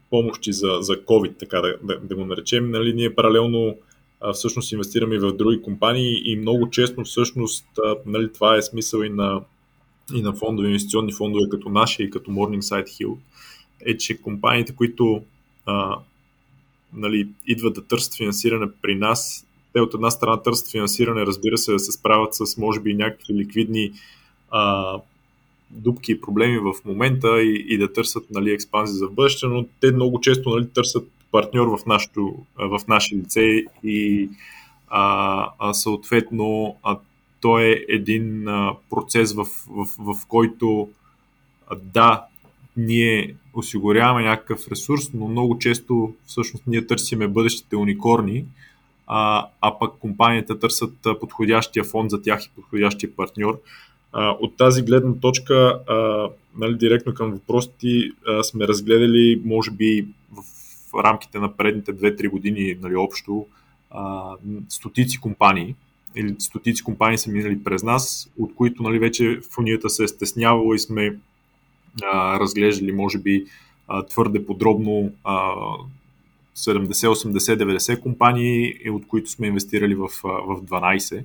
помощи 0.10 0.54
за, 0.54 0.78
за 0.80 0.94
COVID, 0.94 1.40
така 1.40 1.62
да, 1.62 1.76
да, 1.84 2.00
да 2.00 2.16
го 2.16 2.26
наречем, 2.26 2.72
нали, 2.72 2.94
ние 2.94 3.16
паралелно 3.16 3.78
а, 4.22 4.34
всъщност 4.34 4.72
инвестираме 4.72 5.16
и 5.16 5.20
в 5.20 5.34
други 5.34 5.62
компании 5.62 6.32
и 6.32 6.36
много 6.36 6.70
често 6.70 7.04
всъщност 7.04 7.66
а, 7.86 7.96
нали, 8.06 8.34
това 8.34 8.58
е 8.58 8.62
смисъл 8.62 9.02
и 9.02 9.10
на, 9.10 9.42
и 10.16 10.22
на 10.22 10.34
фондове, 10.34 10.68
инвестиционни 10.68 11.14
фондове 11.14 11.50
като 11.50 11.70
нашия 11.70 12.06
и 12.06 12.10
като 12.10 12.32
Morningside 12.32 12.86
Hill, 12.86 13.18
е, 13.86 13.98
че 13.98 14.22
компаниите, 14.22 14.76
които 14.76 15.24
а, 15.66 16.00
нали, 16.94 17.28
идват 17.48 17.74
да 17.74 17.88
търсят 17.88 18.18
финансиране 18.18 18.68
при 18.82 18.96
нас, 18.96 19.48
те 19.74 19.82
от 19.82 19.94
една 19.94 20.12
страна 20.12 20.42
търсят 20.42 20.72
финансиране, 20.72 21.26
разбира 21.26 21.58
се, 21.58 21.72
да 21.72 21.80
се 21.80 21.92
справят 21.92 22.36
с 22.36 22.58
може 22.58 22.80
би 22.80 22.94
някакви 22.94 23.34
ликвидни 23.34 23.92
а, 24.52 24.94
дупки 25.72 26.12
и 26.12 26.22
проблеми 26.22 26.58
в 26.58 26.74
момента 26.86 27.42
и, 27.42 27.66
и 27.68 27.78
да 27.78 27.94
търсят 27.94 28.26
нали, 28.32 28.52
експанзия 28.52 28.96
за 28.96 29.08
бъдеще, 29.08 29.48
но 29.48 29.66
те 29.82 29.92
много 29.92 30.22
често 30.22 30.50
нали, 30.50 30.70
търсят 30.70 31.12
партньор 31.32 31.68
в, 31.68 31.86
нашото, 31.86 32.36
в 32.58 32.82
наше 32.88 33.16
лице 33.16 33.64
и 33.84 34.30
а, 34.88 35.50
а 35.60 35.74
съответно 35.74 36.76
а, 36.84 36.98
то 37.42 37.60
е 37.60 37.86
един 37.90 38.48
а, 38.48 38.74
процес, 38.90 39.34
в, 39.34 39.46
в, 39.68 39.88
в, 40.00 40.28
който 40.28 40.90
а, 41.68 41.76
да, 41.76 42.26
ние 42.78 43.36
осигуряваме 43.54 44.24
някакъв 44.24 44.68
ресурс, 44.68 45.14
но 45.14 45.28
много 45.28 45.60
често 45.60 46.14
всъщност 46.26 46.68
ние 46.68 46.88
търсиме 46.88 47.28
бъдещите 47.28 47.76
уникорни, 47.76 48.46
а, 49.08 49.48
а 49.62 49.80
пък 49.80 49.94
компанията 50.00 50.60
търсят 50.60 50.94
подходящия 51.20 51.84
фонд 51.84 52.10
за 52.10 52.22
тях 52.22 52.46
и 52.46 52.52
подходящия 52.56 53.16
партньор. 53.16 53.60
А, 54.14 54.30
от 54.30 54.58
тази 54.58 54.82
гледна 54.82 55.14
точка, 55.22 55.80
а, 55.88 56.28
нали, 56.58 56.78
директно 56.78 57.14
към 57.14 57.32
въпросите, 57.32 58.12
сме 58.44 58.68
разгледали, 58.68 59.42
може 59.46 59.72
би 59.72 60.08
в 60.32 61.04
рамките 61.04 61.40
на 61.40 61.58
предните 61.58 61.94
2-3 61.94 62.30
години 62.30 62.78
нали, 62.82 62.96
общо, 62.96 63.46
а, 63.92 64.32
стотици 64.70 65.20
компании, 65.20 65.76
или 66.16 66.36
стотици 66.40 66.84
компании 66.84 67.18
са 67.18 67.32
минали 67.32 67.64
през 67.64 67.84
нас, 67.84 68.30
от 68.40 68.56
които 68.56 68.84
нали, 68.84 69.00
вече 69.00 69.40
фунията 69.52 69.90
се 69.90 70.04
е 70.04 70.08
стеснявала 70.08 70.76
и 70.76 70.80
сме 70.80 71.18
а, 72.04 72.40
разглеждали, 72.40 72.92
може 72.92 73.18
би, 73.18 73.46
а, 73.88 74.06
твърде 74.06 74.46
подробно 74.46 75.12
а, 75.24 75.54
70, 76.56 76.88
80, 76.88 77.78
90 77.78 78.00
компании, 78.00 78.74
от 78.90 79.08
които 79.08 79.30
сме 79.30 79.48
инвестирали 79.48 79.96
в, 79.96 80.08
в 80.24 80.62
12. 80.62 81.24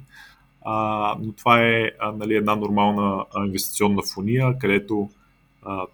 А, 0.65 1.17
но 1.21 1.33
това 1.33 1.63
е 1.63 1.91
а, 2.01 2.13
нали, 2.13 2.35
една 2.35 2.57
нормална 2.57 3.25
инвестиционна 3.47 4.03
фония, 4.15 4.59
където 4.59 5.11
а, 5.63 5.87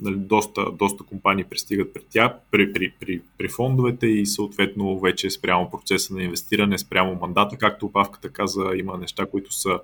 нали, 0.00 0.16
доста, 0.16 0.70
доста 0.72 1.04
компании 1.04 1.44
пристигат 1.44 1.94
при, 1.94 2.02
тя, 2.10 2.38
при, 2.50 2.72
при, 2.72 2.92
при, 3.00 3.20
при 3.38 3.48
фондовете 3.48 4.06
и 4.06 4.26
съответно 4.26 4.98
вече 4.98 5.30
спрямо 5.30 5.70
процеса 5.70 6.14
на 6.14 6.22
инвестиране, 6.22 6.78
спрямо 6.78 7.18
мандата, 7.20 7.56
както 7.56 7.86
опавката 7.86 8.28
каза, 8.28 8.70
има 8.76 8.98
неща, 8.98 9.26
които 9.26 9.52
са 9.52 9.80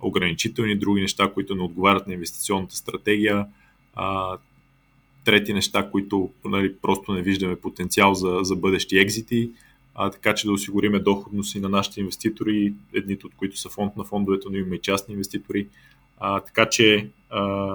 ограничителни, 0.00 0.78
други 0.78 1.00
неща, 1.00 1.30
които 1.34 1.54
не 1.54 1.62
отговарят 1.62 2.06
на 2.06 2.14
инвестиционната 2.14 2.76
стратегия, 2.76 3.46
а, 3.94 4.38
трети 5.24 5.52
неща, 5.54 5.90
които 5.90 6.30
нали, 6.44 6.76
просто 6.76 7.12
не 7.12 7.22
виждаме 7.22 7.56
потенциал 7.56 8.14
за, 8.14 8.38
за 8.42 8.56
бъдещи 8.56 8.98
екзити 8.98 9.50
а, 10.02 10.10
така 10.10 10.34
че 10.34 10.46
да 10.46 10.52
осигуриме 10.52 10.98
доходност 10.98 11.54
и 11.54 11.60
на 11.60 11.68
нашите 11.68 12.00
инвеститори, 12.00 12.74
едните 12.94 13.26
от 13.26 13.34
които 13.34 13.58
са 13.58 13.68
фонд 13.68 13.96
на 13.96 14.04
фондовете, 14.04 14.46
но 14.50 14.56
имаме 14.56 14.76
и 14.76 14.80
частни 14.80 15.12
инвеститори. 15.12 15.68
А, 16.18 16.40
така 16.40 16.68
че 16.68 17.10
а, 17.30 17.74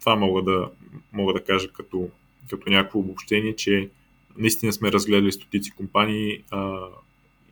това 0.00 0.16
мога 0.16 0.42
да, 0.42 0.70
мога 1.12 1.32
да 1.32 1.44
кажа 1.44 1.72
като, 1.72 2.08
като 2.50 2.70
някакво 2.70 2.98
обобщение, 2.98 3.56
че 3.56 3.90
наистина 4.36 4.72
сме 4.72 4.92
разгледали 4.92 5.32
стотици 5.32 5.70
компании 5.70 6.44
а, 6.50 6.78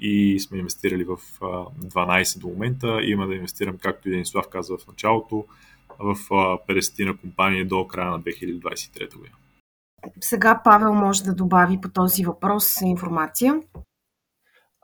и 0.00 0.40
сме 0.40 0.58
инвестирали 0.58 1.04
в 1.04 1.18
а, 1.40 1.46
12 1.46 2.38
до 2.38 2.49
момента. 2.49 3.00
Има 3.02 3.26
да 3.26 3.35
инвестирам, 3.35 3.78
както 3.78 4.08
и 4.08 4.12
Денислав 4.12 4.49
каза 4.49 4.76
в 4.76 4.87
началото, 4.87 5.44
в 5.99 6.16
а, 6.30 6.35
50 6.68 7.04
на 7.04 7.16
компании 7.16 7.64
до 7.64 7.87
края 7.87 8.11
на 8.11 8.20
2023 8.20 9.16
година. 9.16 9.37
Сега 10.20 10.61
Павел 10.64 10.94
може 10.94 11.23
да 11.23 11.35
добави 11.35 11.80
по 11.80 11.88
този 11.88 12.25
въпрос 12.25 12.80
информация. 12.80 13.61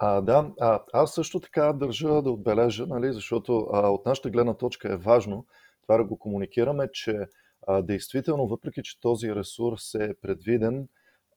А, 0.05 0.21
да, 0.21 0.51
а, 0.61 0.81
аз 0.93 1.15
също 1.15 1.41
така 1.41 1.73
държа 1.73 2.23
да 2.23 2.31
отбележа, 2.31 2.87
нали, 2.87 3.13
защото 3.13 3.69
а, 3.73 3.89
от 3.89 4.07
нашата 4.07 4.31
гледна 4.31 4.55
точка 4.55 4.93
е 4.93 4.97
важно 4.97 5.47
това 5.83 5.97
да 5.97 6.05
го 6.05 6.19
комуникираме, 6.19 6.89
че 6.93 7.27
а, 7.67 7.83
действително, 7.83 8.47
въпреки 8.47 8.83
че 8.83 9.01
този 9.01 9.35
ресурс 9.35 9.95
е 9.95 10.15
предвиден 10.23 10.89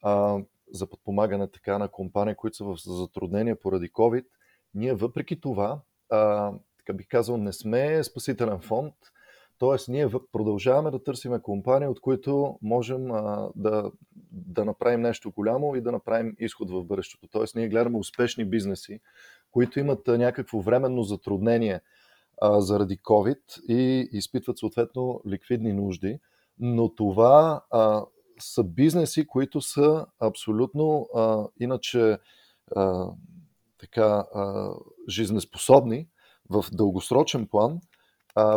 а, 0.02 0.40
за 0.72 0.90
подпомагане 0.90 1.48
така 1.48 1.78
на 1.78 1.88
компании, 1.88 2.36
които 2.36 2.58
са 2.58 2.64
в 2.64 2.76
затруднения 2.78 3.60
поради 3.60 3.92
COVID, 3.92 4.26
ние 4.74 4.94
въпреки 4.94 5.42
това, 5.42 5.80
а, 6.10 6.52
така 6.78 6.94
бих 6.94 7.08
казал, 7.08 7.38
не 7.38 7.54
сме 7.54 8.04
спасителен 8.04 8.60
фонд, 8.60 8.94
Тоест, 9.58 9.88
ние 9.88 10.10
продължаваме 10.32 10.92
да 10.92 11.04
търсиме 11.04 11.42
компании, 11.42 11.88
от 11.88 12.00
които 12.00 12.60
можем 12.62 13.12
а, 13.12 13.50
да, 13.56 13.92
да 14.32 14.66
направим 14.66 15.02
нещо 15.02 15.32
голямо 15.32 15.76
и 15.76 15.82
да 15.82 15.92
направим 15.92 16.36
изход 16.40 16.70
в 16.70 16.84
бъдещето. 16.84 17.28
Тоест, 17.28 17.56
ние 17.56 17.70
гледаме 17.70 17.98
успешни 17.98 18.46
бизнеси, 18.46 19.00
които 19.52 19.80
имат 19.80 20.08
някакво 20.08 20.60
временно 20.60 21.04
затруднение 21.04 21.82
а, 22.42 22.62
заради 22.62 22.98
COVID 22.98 23.62
и 23.70 24.10
изпитват 24.12 24.58
съответно 24.58 25.22
ликвидни 25.28 25.74
нужди. 25.74 26.20
Но 26.60 26.96
това 26.96 27.64
а, 27.72 28.06
са 28.40 28.64
бизнеси, 28.64 29.28
които 29.28 29.62
са 29.62 30.06
абсолютно 30.20 31.10
а, 31.16 31.48
иначе 31.60 32.18
а, 32.76 33.10
така 33.80 34.26
а, 34.34 34.72
жизнеспособни 35.10 36.08
в 36.50 36.66
дългосрочен 36.72 37.48
план– 37.48 37.80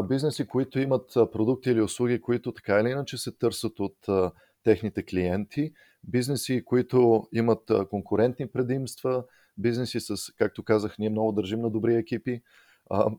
бизнеси, 0.08 0.46
които 0.46 0.78
имат 0.78 1.12
продукти 1.14 1.70
или 1.70 1.80
услуги, 1.80 2.20
които 2.20 2.52
така 2.52 2.80
или 2.80 2.90
иначе 2.90 3.18
се 3.18 3.32
търсят 3.32 3.80
от 3.80 3.96
техните 4.64 5.02
клиенти, 5.02 5.72
бизнеси, 6.04 6.64
които 6.64 7.28
имат 7.32 7.70
конкурентни 7.90 8.48
предимства, 8.48 9.24
бизнеси 9.58 10.00
с, 10.00 10.16
както 10.36 10.62
казах, 10.62 10.98
ние 10.98 11.10
много 11.10 11.32
държим 11.32 11.60
на 11.60 11.70
добри 11.70 11.94
екипи 11.94 12.42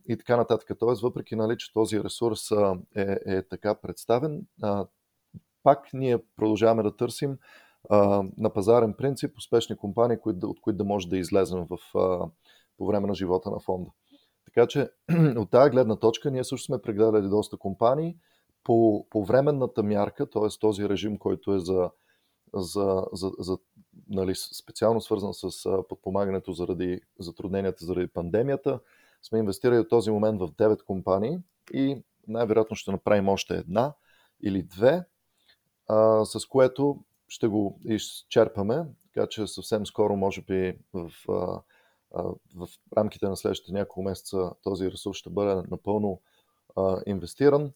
и 0.10 0.18
така 0.18 0.38
нататък. 0.38 0.70
Тоест, 0.80 1.02
въпреки 1.02 1.36
нали, 1.36 1.58
че 1.58 1.74
този 1.74 2.04
ресурс 2.04 2.40
е, 2.96 3.18
е 3.26 3.42
така 3.42 3.76
представен, 3.76 4.46
пак 5.64 5.90
ние 5.94 6.18
продължаваме 6.36 6.84
да 6.84 6.96
търсим 6.96 7.38
на 8.38 8.54
пазарен 8.54 8.94
принцип 8.94 9.38
успешни 9.38 9.78
компании, 9.78 10.18
от 10.26 10.62
които 10.62 10.78
да 10.78 10.84
може 10.84 11.10
да 11.10 11.18
излезем 11.18 11.66
в, 11.70 11.78
по 12.78 12.88
време 12.88 13.08
на 13.08 13.16
живота 13.16 13.52
на 13.52 13.60
фонда. 13.60 13.92
Така 14.54 14.68
че 14.68 14.90
от 15.38 15.50
тази 15.50 15.70
гледна 15.70 15.96
точка 15.96 16.32
ние 16.32 16.44
също 16.44 16.66
сме 16.66 16.82
прегледали 16.82 17.28
доста 17.28 17.58
компании 17.58 18.18
по, 18.64 19.06
по 19.10 19.26
временната 19.26 19.84
мярка, 19.84 20.30
т.е. 20.30 20.60
този 20.60 20.90
режим, 20.90 21.18
който 21.18 21.54
е 21.54 21.60
за, 21.60 21.90
за, 22.54 23.06
за, 23.14 23.32
за 23.40 23.58
нали, 24.10 24.36
специално 24.36 25.02
свързан 25.02 25.34
с 25.34 25.50
подпомагането 25.90 26.52
заради 26.52 27.02
затрудненията 27.20 27.86
заради 27.86 28.08
пандемията. 28.08 28.80
Сме 29.22 29.40
инвестирали 29.40 29.80
от 29.80 29.90
този 29.90 30.12
момент 30.12 30.42
в 30.42 30.52
9 30.52 30.84
компании 30.84 31.38
и 31.74 32.04
най-вероятно 32.28 32.76
ще 32.76 32.92
направим 32.92 33.30
още 33.30 33.56
една 33.58 33.94
или 34.44 34.64
две, 34.64 35.06
а, 35.88 36.26
с 36.26 36.46
което 36.46 37.04
ще 37.28 37.48
го 37.48 37.80
изчерпаме, 37.86 38.86
така 39.14 39.28
че 39.28 39.48
съвсем 39.48 39.86
скоро, 39.86 40.16
може 40.16 40.42
би 40.42 40.78
в 40.94 41.12
а, 41.30 41.62
в 42.56 42.68
рамките 42.98 43.28
на 43.28 43.38
следващите 43.38 43.74
няколко 43.74 44.04
месеца 44.04 44.52
този 44.64 44.92
ресурс 44.92 45.18
ще 45.18 45.30
бъде 45.30 45.68
напълно 45.72 46.22
инвестиран. 47.06 47.72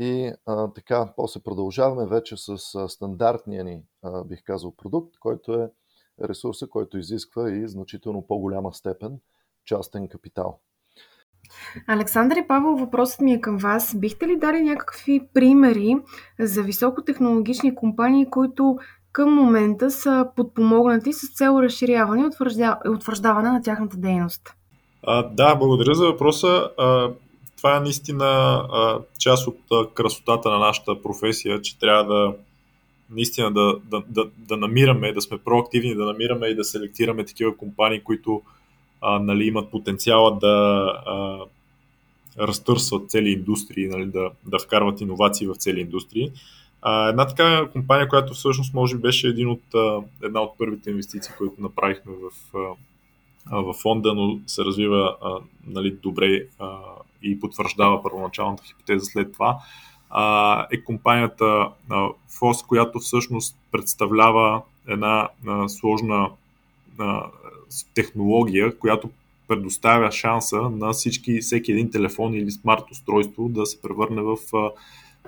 И 0.00 0.32
а, 0.46 0.68
така, 0.68 1.12
после 1.16 1.40
продължаваме 1.40 2.06
вече 2.06 2.36
с 2.36 2.48
а, 2.48 2.88
стандартния 2.88 3.64
ни, 3.64 3.82
а, 4.02 4.24
бих 4.24 4.44
казал, 4.44 4.76
продукт, 4.76 5.18
който 5.18 5.54
е 5.54 5.70
ресурса, 6.24 6.68
който 6.68 6.98
изисква 6.98 7.50
и 7.50 7.68
значително 7.68 8.26
по-голяма 8.26 8.72
степен 8.72 9.20
частен 9.64 10.08
капитал. 10.08 10.60
Александър 11.88 12.36
и 12.36 12.46
Павел, 12.48 12.76
въпросът 12.76 13.20
ми 13.20 13.32
е 13.32 13.40
към 13.40 13.58
вас. 13.58 13.96
Бихте 13.98 14.28
ли 14.28 14.38
дали 14.38 14.62
някакви 14.62 15.28
примери 15.34 15.96
за 16.40 16.62
високотехнологични 16.62 17.74
компании, 17.74 18.30
които 18.30 18.78
към 19.12 19.34
момента 19.34 19.90
са 19.90 20.26
подпомогнати 20.36 21.12
с 21.12 21.34
цел 21.34 21.58
разширяване 21.62 22.22
и 22.22 22.88
утвърждаване 22.88 23.50
на 23.50 23.62
тяхната 23.62 23.96
дейност? 23.96 24.42
А, 25.02 25.22
да, 25.22 25.54
благодаря 25.54 25.94
за 25.94 26.06
въпроса. 26.06 26.70
А, 26.78 27.10
това 27.56 27.76
е 27.76 27.80
наистина 27.80 28.24
а, 28.24 28.98
част 29.18 29.46
от 29.46 29.58
а, 29.72 29.86
красотата 29.94 30.50
на 30.50 30.58
нашата 30.58 31.02
професия, 31.02 31.62
че 31.62 31.78
трябва 31.78 32.14
да 32.14 32.34
наистина 33.10 33.52
да, 33.52 33.76
да, 33.90 34.02
да, 34.08 34.24
да 34.38 34.56
намираме, 34.56 35.12
да 35.12 35.20
сме 35.20 35.38
проактивни, 35.38 35.94
да 35.94 36.04
намираме 36.04 36.46
и 36.46 36.54
да 36.54 36.64
селектираме 36.64 37.24
такива 37.24 37.56
компании, 37.56 38.00
които 38.00 38.42
а, 39.00 39.18
нали, 39.18 39.44
имат 39.44 39.70
потенциала 39.70 40.38
да 40.38 40.86
а, 41.06 41.38
разтърсват 42.38 43.10
цели 43.10 43.30
индустрии, 43.30 43.88
нали, 43.88 44.06
да, 44.06 44.30
да 44.46 44.58
вкарват 44.58 45.00
иновации 45.00 45.46
в 45.46 45.54
цели 45.54 45.80
индустрии. 45.80 46.32
Една 46.86 47.26
така 47.26 47.68
компания, 47.72 48.08
която 48.08 48.34
всъщност 48.34 48.74
може 48.74 48.96
би 48.96 49.02
беше 49.02 49.28
един 49.28 49.48
от, 49.48 49.62
една 50.22 50.40
от 50.40 50.58
първите 50.58 50.90
инвестиции, 50.90 51.34
които 51.38 51.62
направихме 51.62 52.12
в, 52.12 52.52
в 53.50 53.74
фонда, 53.82 54.14
но 54.14 54.38
се 54.46 54.64
развива 54.64 55.16
нали, 55.66 55.96
добре 56.02 56.42
и 57.22 57.40
потвърждава 57.40 58.02
първоначалната 58.02 58.64
хипотеза 58.64 59.04
след 59.04 59.32
това, 59.32 59.58
е 60.70 60.84
компанията 60.84 61.68
а, 61.90 62.08
FOS, 62.40 62.66
която 62.66 62.98
всъщност 62.98 63.56
представлява 63.72 64.62
една 64.88 65.28
сложна 65.68 66.30
технология, 67.94 68.78
която 68.78 69.10
предоставя 69.48 70.12
шанса 70.12 70.60
на 70.60 70.92
всички, 70.92 71.40
всеки 71.40 71.72
един 71.72 71.90
телефон 71.90 72.34
или 72.34 72.50
смарт 72.50 72.90
устройство 72.90 73.48
да 73.48 73.66
се 73.66 73.82
превърне 73.82 74.22
в 74.22 74.36
а, 74.54 74.70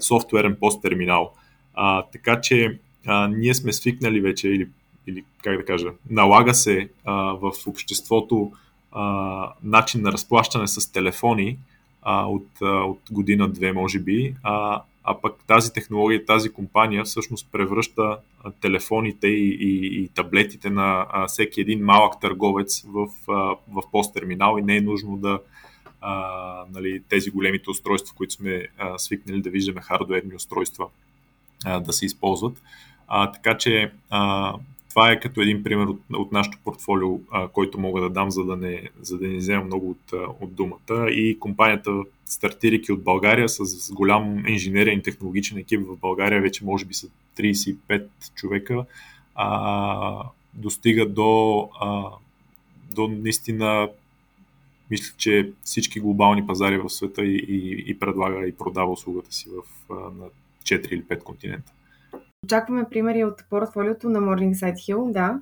софтуерен 0.00 0.56
посттерминал. 0.61 1.32
А, 1.75 2.02
така 2.02 2.40
че 2.40 2.78
а, 3.07 3.28
ние 3.28 3.54
сме 3.54 3.73
свикнали 3.73 4.21
вече, 4.21 4.49
или, 4.49 4.69
или 5.07 5.25
как 5.43 5.57
да 5.57 5.64
кажа, 5.64 5.88
налага 6.11 6.54
се 6.54 6.88
а, 7.04 7.12
в 7.14 7.52
обществото 7.66 8.52
а, 8.93 9.52
начин 9.62 10.02
на 10.02 10.12
разплащане 10.12 10.69
с 10.69 10.93
телефони 10.93 11.59
а, 12.02 12.26
от, 12.26 12.47
а, 12.62 12.66
от 12.66 13.00
година-две, 13.11 13.73
може 13.73 13.99
би, 13.99 14.35
а, 14.43 14.83
а 15.04 15.21
пък 15.21 15.35
тази 15.47 15.73
технология, 15.73 16.25
тази 16.25 16.49
компания 16.49 17.04
всъщност 17.04 17.49
превръща 17.52 18.19
телефоните 18.61 19.28
и, 19.28 19.57
и, 19.61 20.02
и 20.02 20.09
таблетите 20.09 20.71
на 20.71 21.07
а, 21.11 21.26
всеки 21.26 21.61
един 21.61 21.85
малък 21.85 22.21
търговец 22.21 22.85
в, 22.88 23.09
а, 23.28 23.33
в 23.69 23.83
посттерминал 23.93 24.57
и 24.59 24.62
не 24.62 24.76
е 24.76 24.81
нужно 24.81 25.16
да 25.16 25.40
а, 26.00 26.64
нали, 26.75 27.02
тези 27.09 27.31
големите 27.31 27.71
устройства, 27.71 28.14
които 28.16 28.33
сме 28.33 28.69
а, 28.78 28.99
свикнали 28.99 29.43
да 29.43 29.50
виждаме, 29.50 29.81
хардуерни 29.81 30.35
устройства, 30.35 30.87
да 31.64 31.92
се 31.92 32.06
използват. 32.06 32.62
А, 33.09 33.33
така 33.33 33.59
че 33.59 33.92
а, 34.11 34.54
това 34.94 35.11
е 35.11 35.21
като 35.21 35.40
един 35.40 35.62
пример 35.62 35.87
от, 35.87 36.00
от 36.12 36.33
нашото 36.33 36.59
портфолио, 36.64 37.18
а, 37.30 37.49
който 37.49 37.80
мога 37.80 38.00
да 38.00 38.11
дам, 38.11 38.30
за 38.30 38.44
да 38.44 38.56
не, 38.56 38.83
за 39.02 39.18
да 39.18 39.28
не 39.28 39.37
взема 39.37 39.64
много 39.64 39.90
от, 39.90 40.12
от 40.40 40.54
думата. 40.54 41.11
И 41.11 41.38
компанията, 41.38 42.02
стартирайки 42.26 42.92
от 42.92 43.02
България 43.02 43.49
с 43.49 43.92
голям 43.92 44.47
инженерен 44.47 44.99
и 44.99 45.02
технологичен 45.02 45.59
екип 45.59 45.80
в 45.87 45.97
България, 45.97 46.42
вече 46.42 46.64
може 46.64 46.85
би 46.85 46.94
са 46.94 47.06
35 47.38 48.06
човека, 48.35 48.85
а, 49.35 50.23
достига 50.54 51.09
до, 51.09 51.68
а, 51.80 52.04
до 52.94 53.09
наистина 53.09 53.88
мисля, 54.90 55.14
че 55.16 55.50
всички 55.64 56.00
глобални 56.00 56.47
пазари 56.47 56.78
в 56.78 56.90
света 56.90 57.25
и, 57.25 57.37
и, 57.49 57.85
и 57.87 57.99
предлага 57.99 58.47
и 58.47 58.56
продава 58.56 58.92
услугата 58.92 59.33
си 59.33 59.49
в, 59.49 59.94
на 59.94 60.26
4 60.64 60.92
или 60.92 61.06
5 61.06 61.23
континента. 61.23 61.73
Очакваме 62.45 62.89
примери 62.91 63.25
от 63.25 63.43
портфолиото 63.50 64.08
на 64.08 64.21
Morningside 64.21 64.75
Hill, 64.75 65.12
да. 65.12 65.41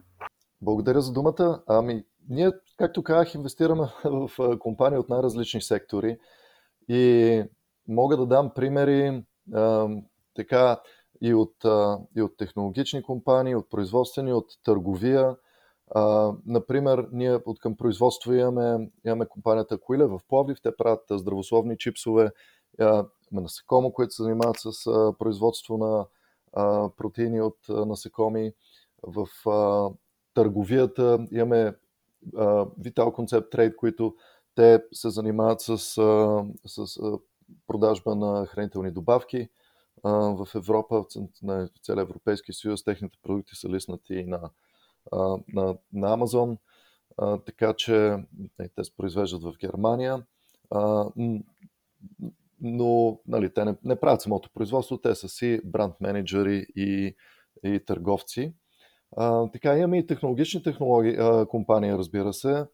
Благодаря 0.60 1.00
за 1.00 1.12
думата. 1.12 1.62
Ами, 1.66 2.04
ние, 2.28 2.50
както 2.78 3.02
казах, 3.02 3.34
инвестираме 3.34 3.82
в 4.04 4.58
компании 4.58 4.98
от 4.98 5.08
най-различни 5.08 5.62
сектори 5.62 6.18
и 6.88 7.42
мога 7.88 8.16
да 8.16 8.26
дам 8.26 8.50
примери 8.54 9.24
а, 9.54 9.88
така 10.34 10.80
и 11.22 11.34
от, 11.34 11.64
а, 11.64 11.98
и 12.16 12.22
от 12.22 12.36
технологични 12.36 13.02
компании, 13.02 13.54
от 13.54 13.70
производствени, 13.70 14.32
от 14.32 14.46
търговия. 14.64 15.36
А, 15.94 16.32
например, 16.46 17.08
ние 17.12 17.34
от 17.34 17.60
към 17.60 17.76
производство 17.76 18.34
имаме, 18.34 18.90
имаме 19.06 19.26
компанията 19.26 19.78
Куиле 19.78 20.06
в 20.06 20.20
Пловдив, 20.28 20.58
те 20.62 20.76
правят 20.76 21.04
здравословни 21.10 21.78
чипсове, 21.78 22.30
имаме 22.80 23.04
насекомо, 23.40 23.92
които 23.92 24.14
се 24.14 24.22
занимават 24.22 24.56
с 24.58 24.86
а, 24.86 25.12
производство 25.18 25.76
на 25.76 26.06
а, 26.52 26.88
протеини 26.96 27.40
от 27.40 27.58
а, 27.68 27.86
насекоми. 27.86 28.52
В 29.02 29.50
а, 29.50 29.90
търговията 30.34 31.26
имаме 31.32 31.74
а, 32.36 32.64
Vital 32.64 32.94
Concept 32.94 33.54
Trade, 33.54 33.76
които 33.76 34.14
те 34.54 34.82
се 34.92 35.10
занимават 35.10 35.60
с, 35.60 35.68
а, 35.70 36.44
с 36.66 36.96
а, 36.96 37.18
продажба 37.66 38.14
на 38.14 38.46
хранителни 38.46 38.90
добавки 38.90 39.48
в 40.04 40.48
Европа, 40.54 41.04
на 41.42 41.68
целия 41.82 42.02
Европейски 42.02 42.52
съюз. 42.52 42.84
Техните 42.84 43.18
продукти 43.22 43.54
са 43.54 43.68
лиснати 43.68 44.24
на, 44.24 44.50
на, 45.48 45.76
на 45.92 46.16
Amazon, 46.16 46.58
а, 47.16 47.38
така 47.38 47.74
че 47.74 48.16
те 48.76 48.84
се 48.84 48.96
произвеждат 48.96 49.42
в 49.42 49.54
Германия. 49.60 50.26
Но 52.62 53.20
нали, 53.26 53.54
те 53.54 53.64
не, 53.64 53.74
не 53.84 53.96
правят 53.96 54.22
самото 54.22 54.50
производство, 54.54 54.98
те 54.98 55.14
са 55.14 55.28
си 55.28 55.60
бранд 55.64 55.94
менеджери 56.00 56.66
и, 56.76 57.16
и 57.64 57.84
търговци. 57.84 58.54
А, 59.16 59.50
така, 59.50 59.76
имаме 59.76 59.98
и 59.98 60.06
технологични 60.06 60.62
технологии, 60.62 61.16
а, 61.18 61.46
компании, 61.46 61.92
разбира 61.92 62.32
се. 62.32 62.64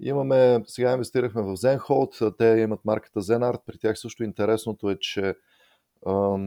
Имаме, 0.00 0.62
сега 0.66 0.92
инвестирахме 0.92 1.42
в 1.42 1.56
Zenhold, 1.56 2.38
те 2.38 2.60
имат 2.60 2.84
марката 2.84 3.20
Zenart, 3.20 3.60
при 3.66 3.78
тях 3.78 3.98
също 3.98 4.24
интересното 4.24 4.90
е, 4.90 4.98
че 5.00 5.34
а, 6.06 6.38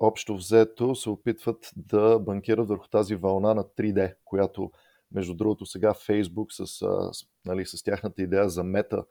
общо 0.00 0.36
взето 0.36 0.94
се 0.94 1.10
опитват 1.10 1.70
да 1.76 2.18
банкират 2.18 2.68
върху 2.68 2.88
тази 2.88 3.16
вълна 3.16 3.54
на 3.54 3.64
3D, 3.64 4.14
която 4.24 4.70
между 5.12 5.34
другото 5.34 5.66
сега 5.66 5.94
Facebook 5.94 6.46
с, 6.50 6.66
с, 6.66 7.24
нали, 7.46 7.66
с 7.66 7.82
тяхната 7.82 8.22
идея 8.22 8.48
за 8.48 8.64
мета 8.64 9.04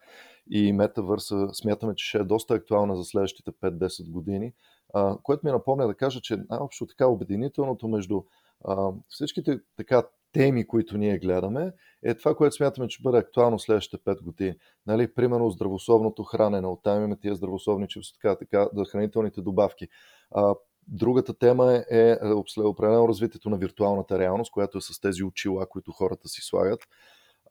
и 0.52 0.74
метавърса 0.74 1.48
смятаме, 1.54 1.96
че 1.96 2.06
ще 2.10 2.18
е 2.18 2.24
доста 2.24 2.54
актуална 2.54 2.96
за 2.96 3.04
следващите 3.04 3.52
5-10 3.52 4.12
години, 4.12 4.54
а, 4.94 5.18
което 5.24 5.46
ми 5.46 5.52
напомня 5.52 5.88
да 5.88 5.96
кажа, 5.96 6.22
че 6.22 6.38
най-общо 6.50 6.86
така 6.86 7.08
обединителното 7.08 7.88
между 7.88 8.24
а, 8.66 8.92
всичките 9.10 9.60
така 9.78 10.04
теми, 10.32 10.68
които 10.68 10.98
ние 10.98 11.20
гледаме, 11.20 11.74
е 12.04 12.14
това, 12.14 12.36
което 12.36 12.56
смятаме, 12.56 12.88
че 12.88 13.02
бъде 13.02 13.18
актуално 13.18 13.60
следващите 13.60 14.04
5 14.04 14.24
години. 14.24 14.56
Нали, 14.88 15.14
примерно 15.14 15.50
здравословното 15.50 16.24
хранене, 16.24 16.68
оттам 16.68 16.98
имаме 16.98 17.20
тия 17.20 17.36
здравословни 17.36 17.88
чипси, 17.88 18.14
така, 18.14 18.36
така, 18.36 18.68
хранителните 18.92 19.42
добавки. 19.42 19.88
А, 20.32 20.56
Другата 20.92 21.34
тема 21.34 21.84
е, 21.92 22.18
е 22.22 22.34
определено 22.58 23.08
развитието 23.08 23.50
на 23.50 23.58
виртуалната 23.58 24.20
реалност, 24.20 24.52
която 24.52 24.78
е 24.78 24.82
с 24.82 25.02
тези 25.02 25.24
очила, 25.24 25.66
които 25.66 25.92
хората 25.92 26.30
си 26.30 26.42
слагат, 26.42 26.80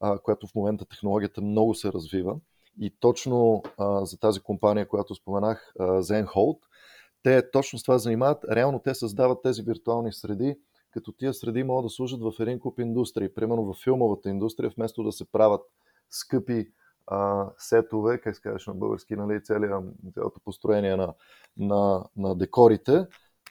а, 0.00 0.18
която 0.18 0.46
в 0.46 0.54
момента 0.54 0.84
технологията 0.84 1.40
много 1.40 1.74
се 1.74 1.92
развива. 1.92 2.36
И 2.80 2.94
точно 3.00 3.62
а, 3.78 4.04
за 4.04 4.18
тази 4.18 4.40
компания, 4.40 4.88
която 4.88 5.14
споменах, 5.14 5.72
а, 5.78 5.84
Zenhold, 5.84 6.58
те 7.22 7.50
точно 7.50 7.78
с 7.78 7.82
това 7.82 7.98
занимават. 7.98 8.44
Реално 8.50 8.78
те 8.78 8.94
създават 8.94 9.42
тези 9.42 9.62
виртуални 9.62 10.12
среди, 10.12 10.56
като 10.90 11.12
тия 11.12 11.34
среди 11.34 11.62
могат 11.62 11.84
да 11.86 11.90
служат 11.90 12.20
в 12.20 12.32
един 12.40 12.60
куп 12.60 12.78
индустрии. 12.78 13.34
Примерно 13.34 13.64
в 13.64 13.76
филмовата 13.84 14.30
индустрия, 14.30 14.72
вместо 14.76 15.02
да 15.02 15.12
се 15.12 15.32
правят 15.32 15.62
скъпи 16.10 16.68
а, 17.06 17.50
сетове, 17.58 18.20
как 18.20 18.36
се 18.36 18.42
казваш 18.42 18.66
на 18.66 18.74
български, 18.74 19.16
нали, 19.16 19.42
цялото 19.42 20.40
построение 20.44 20.96
на, 20.96 21.14
на, 21.56 22.04
на 22.16 22.36
декорите, 22.36 23.06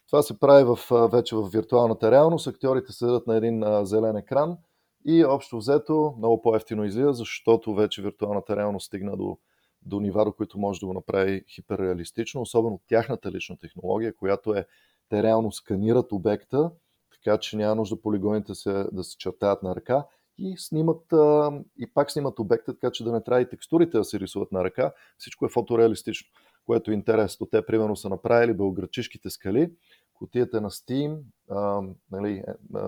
това 0.08 0.22
се 0.22 0.40
прави 0.40 0.64
в, 0.64 1.10
вече 1.12 1.36
в 1.36 1.50
виртуалната 1.54 2.12
реалност. 2.12 2.48
Актьорите 2.48 2.92
седят 2.92 3.28
на 3.28 3.36
един 3.36 3.64
а, 3.64 3.86
зелен 3.86 4.16
екран 4.18 4.58
и 5.06 5.26
общо 5.26 5.58
взето 5.58 6.14
много 6.18 6.42
по-ефтино 6.42 6.86
излиза, 6.86 7.14
защото 7.14 7.76
вече 7.76 8.02
виртуалната 8.02 8.56
реалност 8.56 8.88
стигна 8.88 9.18
до, 9.18 9.38
до 9.82 10.00
нива, 10.00 10.26
до 10.26 10.32
които 10.32 10.60
може 10.60 10.80
да 10.80 10.86
го 10.86 10.94
направи 10.94 11.44
хиперреалистично, 11.50 12.42
особено 12.42 12.82
тяхната 12.88 13.32
лична 13.32 13.58
технология, 13.58 14.16
която 14.16 14.54
е 14.54 14.66
те 15.10 15.24
реално 15.24 15.52
сканират 15.52 16.12
обекта, 16.12 16.72
така 17.12 17.38
че 17.38 17.58
няма 17.58 17.76
нужда 17.76 18.02
полигоните 18.02 18.56
се, 18.56 18.86
да 18.92 19.04
се 19.04 19.18
чертаят 19.18 19.64
на 19.64 19.76
ръка 19.76 20.06
и 20.38 20.56
снимат 20.58 21.14
а, 21.14 21.52
и 21.80 21.94
пак 21.94 22.12
снимат 22.12 22.40
обекта, 22.40 22.74
така 22.74 22.92
че 22.92 23.04
да 23.04 23.12
не 23.12 23.24
трябва 23.24 23.42
и 23.42 23.50
текстурите 23.50 23.98
да 23.98 24.04
се 24.04 24.20
рисуват 24.20 24.52
на 24.52 24.64
ръка. 24.64 24.92
Всичко 25.18 25.46
е 25.46 25.50
фотореалистично, 25.50 26.28
което 26.66 26.92
е 26.92 26.94
интересно. 26.94 27.46
Те, 27.46 27.66
примерно, 27.66 27.96
са 27.96 28.10
направили 28.10 28.54
белградчишките 28.54 29.30
скали, 29.30 29.72
Котията 30.18 30.62
на 30.62 30.70
Steam, 30.70 31.20
а, 31.50 31.82
нали, 32.12 32.34
е, 32.34 32.44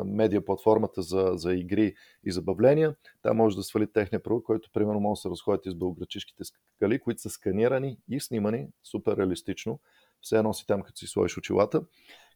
медиа 0.05 0.45
платформата 0.45 1.01
за, 1.01 1.31
за 1.33 1.53
игри 1.53 1.95
и 2.25 2.31
забавления. 2.31 2.95
Там 3.21 3.37
може 3.37 3.55
да 3.55 3.63
свали 3.63 3.91
техния 3.91 4.23
продукт, 4.23 4.45
който 4.45 4.69
примерно 4.73 4.99
може 4.99 5.17
да 5.17 5.21
се 5.21 5.29
разходят 5.29 5.65
из 5.65 5.75
бълграчишките 5.75 6.43
скали, 6.43 6.99
които 6.99 7.21
са 7.21 7.29
сканирани 7.29 7.97
и 8.09 8.19
снимани 8.19 8.67
супер 8.83 9.17
реалистично. 9.17 9.79
Все 10.21 10.37
едно 10.37 10.53
си 10.53 10.67
там, 10.67 10.81
като 10.81 10.97
си 10.97 11.07
сложиш 11.07 11.37
очилата. 11.37 11.81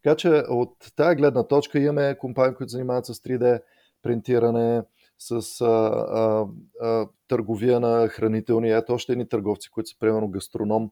Така 0.04 0.16
че 0.16 0.30
от 0.50 0.78
тази 0.96 1.16
гледна 1.16 1.48
точка 1.48 1.80
имаме 1.80 2.18
компании, 2.20 2.56
които 2.56 2.72
занимават 2.72 3.06
с 3.06 3.14
3D 3.14 3.62
принтиране, 4.02 4.84
с 5.18 5.62
а, 5.62 5.66
а, 5.66 6.46
а, 6.82 7.08
търговия 7.28 7.80
на 7.80 8.08
хранителни. 8.08 8.72
Ето 8.72 8.94
още 8.94 9.12
едни 9.12 9.30
търговци, 9.30 9.70
които 9.70 9.90
са 9.90 10.00
примерно 10.00 10.28
гастроном, 10.28 10.92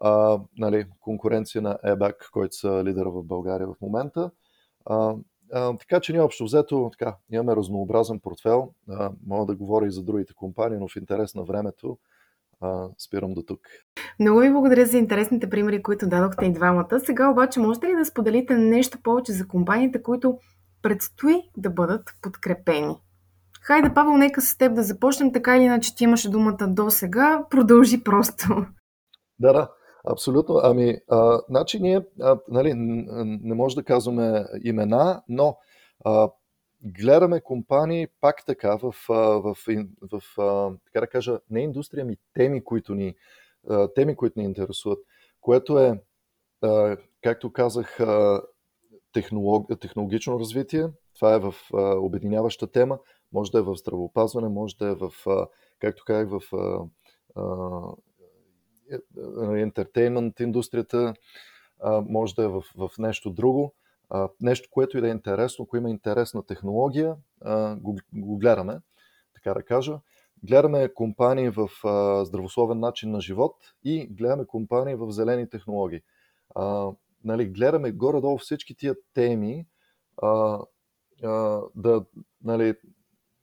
а, 0.00 0.40
нали, 0.58 0.86
конкуренция 1.00 1.62
на 1.62 1.78
EBAC, 1.84 2.30
който 2.30 2.56
са 2.56 2.84
лидера 2.84 3.10
в 3.10 3.22
България 3.24 3.66
в 3.66 3.80
момента. 3.80 4.30
А, 4.86 5.14
а, 5.52 5.76
така 5.76 6.00
че 6.00 6.12
ние 6.12 6.20
общо 6.20 6.44
взето 6.44 6.90
така, 6.98 7.16
имаме 7.32 7.56
разнообразен 7.56 8.20
портфел. 8.20 8.72
А, 8.90 9.10
мога 9.26 9.46
да 9.46 9.56
говоря 9.56 9.86
и 9.86 9.90
за 9.90 10.02
другите 10.02 10.34
компании, 10.34 10.78
но 10.78 10.88
в 10.88 10.96
интерес 10.96 11.34
на 11.34 11.44
времето 11.44 11.98
а, 12.60 12.88
спирам 12.98 13.34
до 13.34 13.42
тук. 13.42 13.60
Много 14.20 14.40
ви 14.40 14.52
благодаря 14.52 14.86
за 14.86 14.98
интересните 14.98 15.50
примери, 15.50 15.82
които 15.82 16.08
дадохте 16.08 16.46
и 16.46 16.52
двамата. 16.52 17.00
Сега 17.00 17.30
обаче 17.30 17.60
можете 17.60 17.86
ли 17.86 17.96
да 17.96 18.04
споделите 18.04 18.54
нещо 18.54 18.98
повече 19.02 19.32
за 19.32 19.48
компаниите, 19.48 20.02
които 20.02 20.38
предстои 20.82 21.42
да 21.56 21.70
бъдат 21.70 22.14
подкрепени? 22.22 22.96
Хайде, 23.62 23.94
Павел, 23.94 24.16
нека 24.16 24.40
с 24.40 24.58
теб 24.58 24.74
да 24.74 24.82
започнем, 24.82 25.32
така 25.32 25.56
или 25.56 25.64
иначе 25.64 25.96
ти 25.96 26.04
имаше 26.04 26.30
думата 26.30 26.66
до 26.68 26.90
сега. 26.90 27.44
Продължи 27.50 28.04
просто. 28.04 28.66
Да, 29.38 29.52
да, 29.52 29.68
абсолютно. 30.12 30.60
Ами, 30.62 30.98
а, 31.08 31.40
значи 31.48 31.80
ние, 31.80 32.00
а, 32.20 32.38
нали, 32.48 32.74
не 32.74 33.54
може 33.54 33.76
да 33.76 33.84
казваме 33.84 34.44
имена, 34.64 35.22
но 35.28 35.58
а, 36.04 36.30
гледаме 36.82 37.40
компании 37.40 38.06
пак 38.20 38.44
така 38.46 38.76
в, 38.76 38.94
в, 39.08 39.54
в, 39.54 39.56
в 40.12 40.22
така 40.84 41.00
да 41.00 41.06
кажа, 41.06 41.40
не 41.50 41.60
индустрия, 41.60 42.04
ми 42.04 42.16
теми, 42.34 42.64
които 42.64 42.94
ни, 42.94 43.14
теми, 43.94 44.16
които 44.16 44.38
ни 44.40 44.44
интересуват, 44.44 44.98
което 45.40 45.78
е, 45.78 46.00
както 47.22 47.52
казах, 47.52 47.98
технолог, 49.12 49.80
технологично 49.80 50.40
развитие. 50.40 50.88
Това 51.14 51.34
е 51.34 51.38
в 51.38 51.54
обединяваща 52.00 52.66
тема. 52.66 52.98
Може 53.32 53.50
да 53.50 53.58
е 53.58 53.62
в 53.62 53.76
здравеопазване, 53.76 54.48
може 54.48 54.76
да 54.76 54.88
е 54.88 54.94
в, 54.94 55.10
както 55.78 56.02
казах, 56.06 56.28
в 56.30 56.42
ентертеймент 59.56 60.40
индустрията, 60.40 61.14
може 62.08 62.34
да 62.34 62.44
е 62.44 62.48
в, 62.48 62.62
в 62.76 62.90
нещо 62.98 63.30
друго 63.30 63.74
нещо, 64.40 64.68
което 64.70 64.98
и 64.98 65.00
да 65.00 65.08
е 65.08 65.10
интересно, 65.10 65.64
ако 65.64 65.76
има 65.76 65.90
интересна 65.90 66.46
технология, 66.46 67.16
го, 67.76 67.98
го 68.12 68.38
гледаме, 68.38 68.80
така 69.34 69.54
да 69.54 69.62
кажа. 69.62 70.00
Гледаме 70.42 70.94
компании 70.94 71.50
в 71.50 71.68
здравословен 72.24 72.80
начин 72.80 73.10
на 73.10 73.20
живот 73.20 73.56
и 73.84 74.06
гледаме 74.06 74.46
компании 74.46 74.94
в 74.94 75.10
зелени 75.12 75.50
технологии. 75.50 76.00
Нали, 77.24 77.48
гледаме 77.48 77.92
горе-долу 77.92 78.38
всички 78.38 78.74
тия 78.74 78.96
теми, 79.14 79.66
а, 80.22 80.60
а, 81.22 81.60
да, 81.74 82.04
нали, 82.44 82.74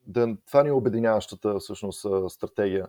да, 0.07 0.37
това 0.47 0.63
ни 0.63 0.69
е 0.69 0.73
обединяващата 0.73 1.59
всъщност 1.59 2.05
стратегия, 2.29 2.87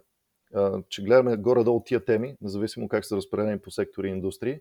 че 0.89 1.03
гледаме 1.03 1.37
горе-долу 1.37 1.83
тия 1.85 2.05
теми, 2.05 2.37
независимо 2.41 2.89
как 2.89 3.05
са 3.05 3.17
разпределени 3.17 3.59
по 3.59 3.71
сектори 3.71 4.09
и 4.09 4.11
индустрии, 4.11 4.61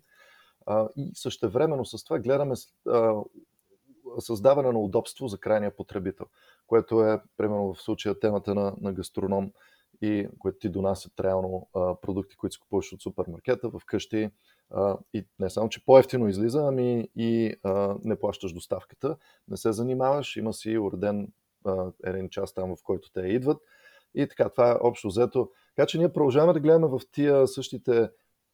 и 0.96 1.10
същевременно 1.14 1.84
с 1.84 2.04
това 2.04 2.18
гледаме 2.18 2.54
създаване 4.18 4.72
на 4.72 4.78
удобство 4.78 5.28
за 5.28 5.38
крайния 5.38 5.76
потребител, 5.76 6.26
което 6.66 7.04
е, 7.04 7.20
примерно 7.36 7.74
в 7.74 7.82
случая, 7.82 8.18
темата 8.18 8.54
на, 8.54 8.74
на 8.80 8.92
гастроном 8.92 9.52
и 10.02 10.28
което 10.38 10.58
ти 10.58 10.68
донасят 10.68 11.20
реално 11.20 11.68
продукти, 12.02 12.36
които 12.36 12.54
си 12.54 12.60
купуваш 12.60 12.92
от 12.92 13.02
супермаркета 13.02 13.70
вкъщи 13.78 14.30
и 15.14 15.24
не 15.38 15.50
само, 15.50 15.68
че 15.68 15.84
по-ефтино 15.84 16.28
излиза, 16.28 16.64
ами 16.66 17.08
и 17.16 17.54
не 18.04 18.18
плащаш 18.18 18.52
доставката, 18.52 19.16
не 19.48 19.56
се 19.56 19.72
занимаваш, 19.72 20.36
има 20.36 20.52
си 20.52 20.78
уреден 20.78 21.32
а, 21.64 21.92
един 22.04 22.28
час 22.28 22.54
там, 22.54 22.76
в 22.76 22.82
който 22.82 23.12
те 23.12 23.20
идват 23.20 23.62
и 24.14 24.28
така, 24.28 24.48
това 24.48 24.70
е 24.70 24.78
общо 24.80 25.08
взето. 25.08 25.50
Така 25.76 25.86
че 25.86 25.98
ние 25.98 26.12
продължаваме 26.12 26.52
да 26.52 26.60
гледаме 26.60 26.86
в 26.86 27.00
тия 27.12 27.46
същите 27.46 28.10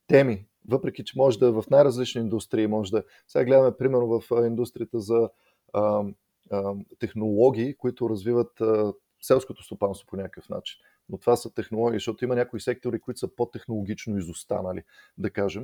теми, 0.06 0.46
въпреки 0.68 1.04
че 1.04 1.18
може 1.18 1.38
да 1.38 1.46
е 1.46 1.50
в 1.50 1.64
най-различни 1.70 2.20
индустрии, 2.20 2.66
може 2.66 2.90
да. 2.90 3.04
Сега 3.28 3.44
гледаме 3.44 3.76
примерно 3.76 4.20
в 4.20 4.46
индустрията 4.46 5.00
за 5.00 5.30
а, 5.72 6.04
а, 6.50 6.74
технологии, 6.98 7.76
които 7.76 8.10
развиват 8.10 8.60
а, 8.60 8.92
селското 9.20 9.62
стопанство 9.62 10.06
по 10.06 10.16
някакъв 10.16 10.48
начин. 10.48 10.76
Но 11.08 11.18
това 11.18 11.36
са 11.36 11.54
технологии, 11.54 11.96
защото 11.96 12.24
има 12.24 12.34
някои 12.34 12.60
сектори, 12.60 13.00
които 13.00 13.20
са 13.20 13.28
по-технологично 13.36 14.18
изостанали, 14.18 14.82
да 15.18 15.30
кажем. 15.30 15.62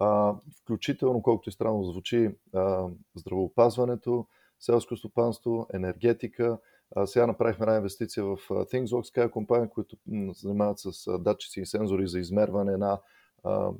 А, 0.00 0.34
включително, 0.62 1.22
колкото 1.22 1.48
и 1.48 1.52
странно 1.52 1.84
звучи, 1.84 2.30
а, 2.54 2.88
здравеопазването, 3.14 4.26
селско 4.60 4.96
стопанство, 4.96 5.66
енергетика. 5.74 6.58
Сега 7.04 7.26
направихме 7.26 7.64
една 7.64 7.76
инвестиция 7.76 8.24
в 8.24 8.36
ThingsWorks, 8.48 9.14
така 9.14 9.30
компания, 9.30 9.68
които 9.70 9.96
занимават 10.32 10.78
с 10.78 11.18
датчици 11.18 11.60
и 11.60 11.66
сензори 11.66 12.08
за 12.08 12.18
измерване 12.18 12.76
на 12.76 13.00
а, 13.44 13.70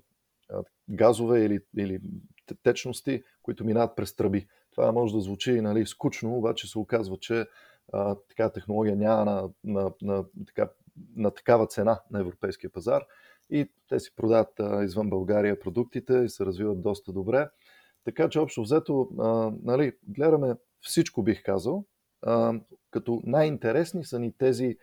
газове 0.91 1.45
или, 1.45 1.61
или 1.77 2.01
течности, 2.63 3.23
които 3.43 3.65
минават 3.65 3.97
през 3.97 4.17
тръби. 4.17 4.49
Това 4.71 4.93
може 4.93 5.15
да 5.15 5.21
звучи 5.21 5.61
нали, 5.61 5.87
скучно, 5.87 6.35
обаче 6.35 6.67
се 6.67 6.79
оказва, 6.79 7.17
че 7.21 7.47
а, 7.93 8.17
така 8.29 8.51
технология 8.51 8.97
няма 8.97 9.25
на, 9.25 9.51
на, 9.65 9.93
на, 10.03 10.25
така, 10.47 10.71
на 11.17 11.31
такава 11.31 11.67
цена 11.67 12.01
на 12.11 12.21
европейския 12.21 12.71
пазар 12.71 13.05
и 13.51 13.71
те 13.89 14.01
си 14.01 14.17
продават 14.17 14.61
а, 14.61 14.85
извън 14.85 15.11
България 15.11 15.61
продуктите 15.61 16.15
и 16.15 16.29
се 16.29 16.47
развиват 16.47 16.83
доста 16.83 17.13
добре. 17.13 17.49
Така 18.05 18.29
че 18.29 18.41
общо 18.41 18.63
взето, 18.63 19.09
а, 19.19 19.53
нали, 19.63 19.93
гледаме 20.09 20.55
всичко, 20.81 21.23
бих 21.23 21.43
казал, 21.43 21.85
като 22.91 23.23
най-интересни 23.25 24.05
са 24.05 24.19
ни 24.19 24.33
тези 24.39 24.77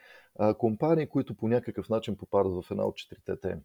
компании, 0.57 1.09
които 1.09 1.35
по 1.35 1.47
някакъв 1.47 1.89
начин 1.89 2.17
попадат 2.17 2.63
в 2.63 2.71
една 2.71 2.83
от 2.83 2.95
четирите 2.95 3.39
теми. 3.41 3.61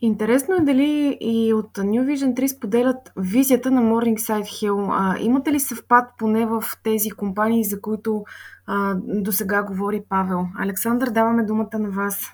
Интересно 0.00 0.54
е 0.54 0.60
дали 0.60 1.18
и 1.20 1.52
от 1.52 1.78
New 1.78 2.14
Vision 2.14 2.40
3 2.40 2.46
споделят 2.46 3.12
визията 3.16 3.70
на 3.70 3.82
Morningside 3.82 4.42
Hill. 4.42 4.88
А, 4.90 5.18
имате 5.20 5.52
ли 5.52 5.60
съвпад 5.60 6.10
поне 6.18 6.46
в 6.46 6.62
тези 6.84 7.10
компании, 7.10 7.64
за 7.64 7.80
които 7.80 8.24
а, 8.66 8.94
до 9.04 9.32
сега 9.32 9.62
говори 9.62 10.02
Павел? 10.08 10.46
Александър, 10.58 11.10
даваме 11.10 11.44
думата 11.44 11.78
на 11.78 11.90
вас. 11.90 12.26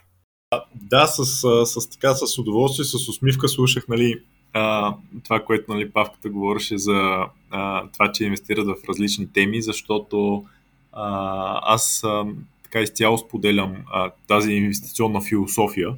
Да, 0.75 1.07
с, 1.07 1.25
с, 1.67 1.89
така, 1.89 2.15
с 2.15 2.39
удоволствие, 2.39 2.85
с 2.85 2.95
усмивка 2.95 3.49
слушах 3.49 3.89
нали, 3.89 4.25
а, 4.55 4.95
това, 5.25 5.41
което 5.41 5.75
нали, 5.75 5.91
Павката 5.91 6.29
говореше 6.29 6.79
за 6.79 7.27
а, 7.51 7.89
това, 7.93 8.13
че 8.13 8.25
инвестират 8.25 8.67
в 8.67 8.89
различни 8.89 9.33
теми, 9.33 9.63
защото 9.63 10.45
а, 10.93 11.75
аз 11.75 12.05
а, 12.05 12.25
така 12.63 12.81
изцяло 12.81 13.19
споделям 13.19 13.77
а, 13.93 14.11
тази 14.29 14.53
инвестиционна 14.53 15.21
философия. 15.21 15.89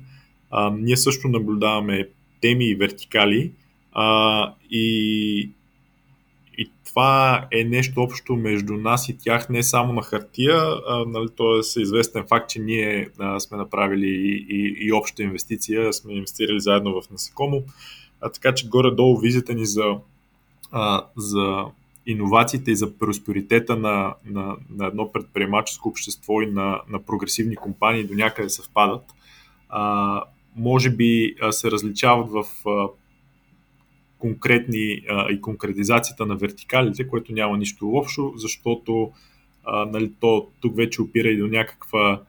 А, 0.50 0.70
ние 0.70 0.96
също 0.96 1.28
наблюдаваме 1.28 2.08
теми 2.40 2.68
и 2.68 2.74
вертикали 2.74 3.52
а, 3.92 4.52
и, 4.70 5.50
и 6.58 6.70
това 6.84 7.46
е 7.52 7.64
нещо 7.64 8.00
общо 8.02 8.36
между 8.36 8.72
нас 8.76 9.08
и 9.08 9.18
тях, 9.18 9.48
не 9.48 9.62
само 9.62 9.92
на 9.92 10.02
хартия, 10.02 10.56
а, 10.88 11.04
нали, 11.06 11.28
то 11.36 11.56
е 11.56 11.60
известен 11.80 12.24
факт, 12.28 12.50
че 12.50 12.60
ние 12.60 13.08
а, 13.18 13.40
сме 13.40 13.56
направили 13.56 14.08
и, 14.08 14.46
и, 14.48 14.76
и 14.86 14.92
обща 14.92 15.22
инвестиция, 15.22 15.92
сме 15.92 16.12
инвестирали 16.12 16.60
заедно 16.60 17.00
в 17.02 17.10
Насекомо, 17.10 17.62
а, 18.20 18.30
така 18.30 18.54
че 18.54 18.68
горе-долу 18.68 19.18
визията 19.18 19.54
ни 19.54 19.66
за, 19.66 19.96
а, 20.72 21.06
за 21.16 21.64
иновациите 22.06 22.70
и 22.70 22.76
за 22.76 22.98
просперитета 22.98 23.76
на, 23.76 24.14
на, 24.24 24.56
на 24.70 24.86
едно 24.86 25.12
предприемаческо 25.12 25.88
общество 25.88 26.40
и 26.42 26.46
на, 26.46 26.80
на 26.88 27.02
прогресивни 27.02 27.56
компании 27.56 28.04
до 28.04 28.14
някъде 28.14 28.48
съвпадат. 28.48 29.04
А, 29.68 30.22
може 30.56 30.90
би 30.90 31.34
се 31.50 31.70
различават 31.70 32.30
в 32.30 32.44
конкретни 34.18 35.02
и 35.30 35.40
конкретизацията 35.40 36.26
на 36.26 36.36
вертикалите, 36.36 37.08
което 37.08 37.32
няма 37.32 37.58
нищо 37.58 37.86
лошо, 37.86 38.32
защото 38.36 39.12
нали, 39.66 40.12
то 40.20 40.48
тук 40.60 40.76
вече 40.76 41.02
опира 41.02 41.28
и 41.28 41.36
до 41.36 41.46
някаква 41.46 42.22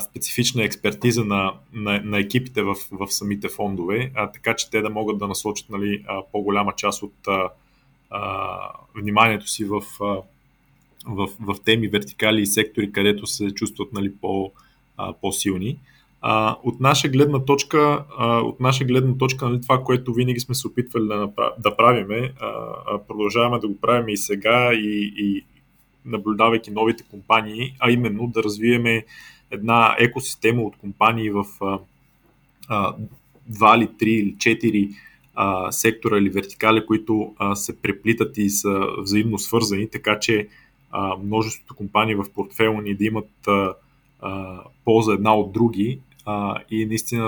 специфична 0.00 0.64
експертиза 0.64 1.24
на, 1.24 1.52
на, 1.72 2.00
на 2.04 2.18
екипите 2.18 2.62
в, 2.62 2.76
в 2.90 3.06
самите 3.08 3.48
фондове, 3.48 4.10
а, 4.14 4.32
така 4.32 4.56
че 4.56 4.70
те 4.70 4.82
да 4.82 4.90
могат 4.90 5.18
да 5.18 5.28
насочат 5.28 5.70
нали, 5.70 6.04
по-голяма 6.32 6.72
част 6.76 7.02
от 7.02 7.14
а, 7.28 7.48
а, 8.10 8.58
вниманието 8.94 9.48
си 9.48 9.64
в, 9.64 9.82
а, 10.00 10.16
в, 11.06 11.28
в 11.40 11.56
теми, 11.64 11.88
вертикали 11.88 12.42
и 12.42 12.46
сектори, 12.46 12.92
където 12.92 13.26
се 13.26 13.50
чувстват 13.50 13.92
нали, 13.92 14.12
по, 14.20 14.52
а, 14.96 15.12
по-силни. 15.12 15.78
А, 16.20 16.56
от 16.62 16.80
наша 16.80 17.08
гледна 17.08 17.44
точка, 17.44 18.04
а, 18.18 18.38
от 18.38 18.60
наша 18.60 18.84
гледна 18.84 19.18
точка 19.18 19.48
нали, 19.48 19.60
това, 19.60 19.84
което 19.84 20.14
винаги 20.14 20.40
сме 20.40 20.54
се 20.54 20.68
опитвали 20.68 21.06
да, 21.06 21.16
направ... 21.16 21.52
да 21.58 21.76
правиме, 21.76 22.32
а, 22.40 22.98
продължаваме 23.08 23.58
да 23.58 23.68
го 23.68 23.80
правим 23.80 24.08
и 24.08 24.16
сега 24.16 24.72
и, 24.74 25.12
и 25.16 25.44
наблюдавайки 26.04 26.70
новите 26.70 27.04
компании, 27.10 27.74
а 27.78 27.90
именно 27.90 28.26
да 28.26 28.42
развиеме 28.42 29.04
една 29.50 29.96
екосистема 29.98 30.62
от 30.62 30.76
компании 30.76 31.30
в 31.30 31.44
а, 31.60 31.78
а, 32.68 32.94
2 33.50 33.76
или 33.76 33.88
3 33.88 34.04
или 34.04 34.34
4 34.34 34.94
а, 35.34 35.72
сектора 35.72 36.18
или 36.18 36.30
вертикали, 36.30 36.86
които 36.86 37.34
а, 37.38 37.56
се 37.56 37.80
преплитат 37.82 38.38
и 38.38 38.50
са 38.50 38.86
взаимно 38.98 39.38
свързани, 39.38 39.90
така 39.90 40.18
че 40.18 40.48
а, 40.90 41.16
множеството 41.16 41.74
компании 41.74 42.14
в 42.14 42.24
портфела 42.34 42.82
ни 42.82 42.94
да 42.94 43.04
имат 43.04 43.30
а, 43.48 43.74
а, 44.20 44.60
полза 44.84 45.12
една 45.12 45.36
от 45.36 45.52
други 45.52 46.00
а, 46.26 46.58
и 46.70 46.86
наистина 46.86 47.24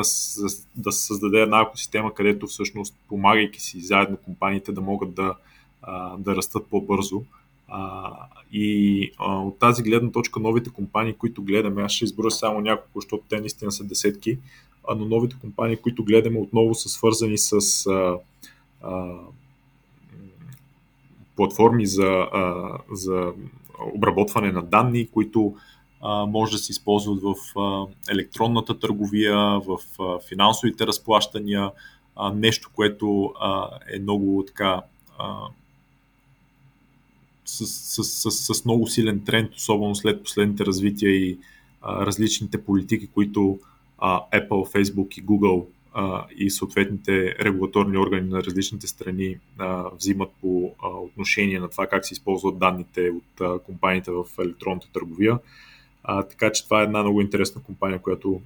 да 0.77 0.93
се 0.93 1.07
създаде 1.07 1.41
една 1.41 1.61
екосистема, 1.61 2.15
където 2.15 2.47
всъщност 2.47 2.95
помагайки 3.09 3.61
си 3.61 3.81
заедно 3.81 4.17
компаниите 4.17 4.73
да 4.73 4.81
могат 4.81 5.15
да, 5.15 5.35
а, 5.83 6.17
да 6.17 6.37
растат 6.37 6.67
по-бързо. 6.71 7.23
А, 7.69 8.13
и 8.53 9.11
а, 9.19 9.39
от 9.39 9.59
тази 9.59 9.83
гледна 9.83 10.11
точка 10.11 10.41
новите 10.41 10.71
компании, 10.71 11.13
които 11.13 11.43
гледаме, 11.43 11.83
аз 11.83 11.93
ще 11.93 12.05
изброя 12.05 12.31
само 12.31 12.61
няколко, 12.61 13.01
защото 13.01 13.25
те 13.29 13.41
наистина 13.41 13.73
са 13.73 13.85
десетки, 13.85 14.39
а, 14.89 14.95
но 14.95 15.05
новите 15.05 15.37
компании, 15.41 15.77
които 15.77 16.05
гледаме 16.05 16.39
отново 16.39 16.75
са 16.75 16.89
свързани 16.89 17.39
с 17.39 17.87
а, 17.87 18.17
а, 18.83 19.15
платформи 21.37 21.87
за, 21.87 22.29
а, 22.33 22.73
за 22.93 23.33
обработване 23.95 24.53
на 24.53 24.63
данни, 24.63 25.09
които 25.09 25.55
а, 26.01 26.27
може 26.27 26.53
да 26.53 26.59
се 26.59 26.73
използват 26.73 27.23
в 27.23 27.59
а, 27.59 27.87
електронната 28.13 28.79
търговия, 28.79 29.37
в 29.39 29.79
а, 30.01 30.19
финансовите 30.29 30.87
разплащания, 30.87 31.71
а, 32.17 32.33
нещо, 32.33 32.71
което 32.75 33.33
а, 33.41 33.71
е 33.95 33.99
много 33.99 34.45
така 34.47 34.83
а, 35.19 35.39
с, 37.49 37.67
с, 37.67 38.31
с, 38.31 38.55
с 38.55 38.65
много 38.65 38.87
силен 38.87 39.25
тренд, 39.25 39.55
особено 39.55 39.95
след 39.95 40.23
последните 40.23 40.67
развития 40.67 41.11
и 41.11 41.39
а, 41.83 42.07
различните 42.07 42.65
политики, 42.65 43.07
които 43.07 43.59
а, 43.99 44.21
Apple, 44.33 44.49
Facebook 44.49 45.19
и 45.19 45.25
Google 45.25 45.67
а, 45.95 46.27
и 46.37 46.51
съответните 46.51 47.35
регулаторни 47.41 47.99
органи 47.99 48.29
на 48.29 48.43
различните 48.43 48.87
страни 48.87 49.39
а, 49.59 49.91
взимат 49.95 50.31
по 50.41 50.75
а, 50.83 50.89
отношение 50.89 51.61
на 51.61 51.69
това 51.69 51.87
как 51.87 52.07
се 52.07 52.15
използват 52.15 52.59
данните 52.59 53.11
от 53.11 53.41
а, 53.41 53.59
компаниите 53.59 54.11
в 54.11 54.25
електронната 54.39 54.89
търговия. 54.93 55.39
А, 56.05 56.23
така 56.23 56.53
че 56.53 56.65
това 56.65 56.81
е 56.81 56.85
една 56.85 57.03
много 57.03 57.21
интересна 57.21 57.63
компания, 57.63 57.99
която 57.99 58.41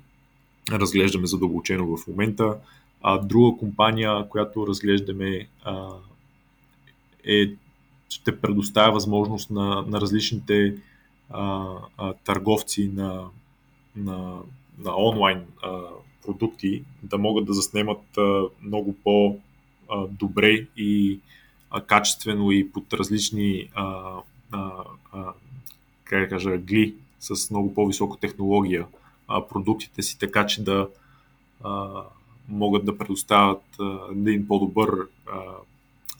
разглеждаме 0.72 1.26
задълбочено 1.26 1.96
в 1.96 2.06
момента. 2.06 2.56
А, 3.02 3.18
друга 3.18 3.58
компания, 3.58 4.28
която 4.28 4.66
разглеждаме 4.66 5.46
а, 5.64 5.88
е 7.24 7.52
ще 8.14 8.40
предоставя 8.40 8.92
възможност 8.92 9.50
на, 9.50 9.84
на 9.88 10.00
различните 10.00 10.76
а, 11.30 11.66
а, 11.96 12.12
търговци 12.12 12.90
на, 12.94 13.24
на, 13.96 14.38
на 14.78 14.96
онлайн 14.96 15.44
а, 15.62 15.80
продукти 16.26 16.84
да 17.02 17.18
могат 17.18 17.44
да 17.44 17.52
заснемат 17.52 18.18
а, 18.18 18.42
много 18.62 18.96
по-добре 19.04 20.66
и 20.76 21.20
а, 21.70 21.80
качествено 21.80 22.50
и 22.50 22.72
под 22.72 22.92
различни 22.92 23.68
а, 23.74 24.12
а, 24.52 24.70
а, 25.12 25.32
как 26.04 26.30
кажа, 26.30 26.58
гли 26.58 26.94
с 27.20 27.50
много 27.50 27.74
по-висока 27.74 28.20
технология 28.20 28.86
а, 29.28 29.48
продуктите 29.48 30.02
си, 30.02 30.18
така 30.18 30.46
че 30.46 30.64
да 30.64 30.88
а, 31.64 32.02
могат 32.48 32.84
да 32.84 32.98
предоставят 32.98 33.62
а, 33.80 33.98
един 34.10 34.48
по-добър 34.48 35.08
а, 35.26 35.40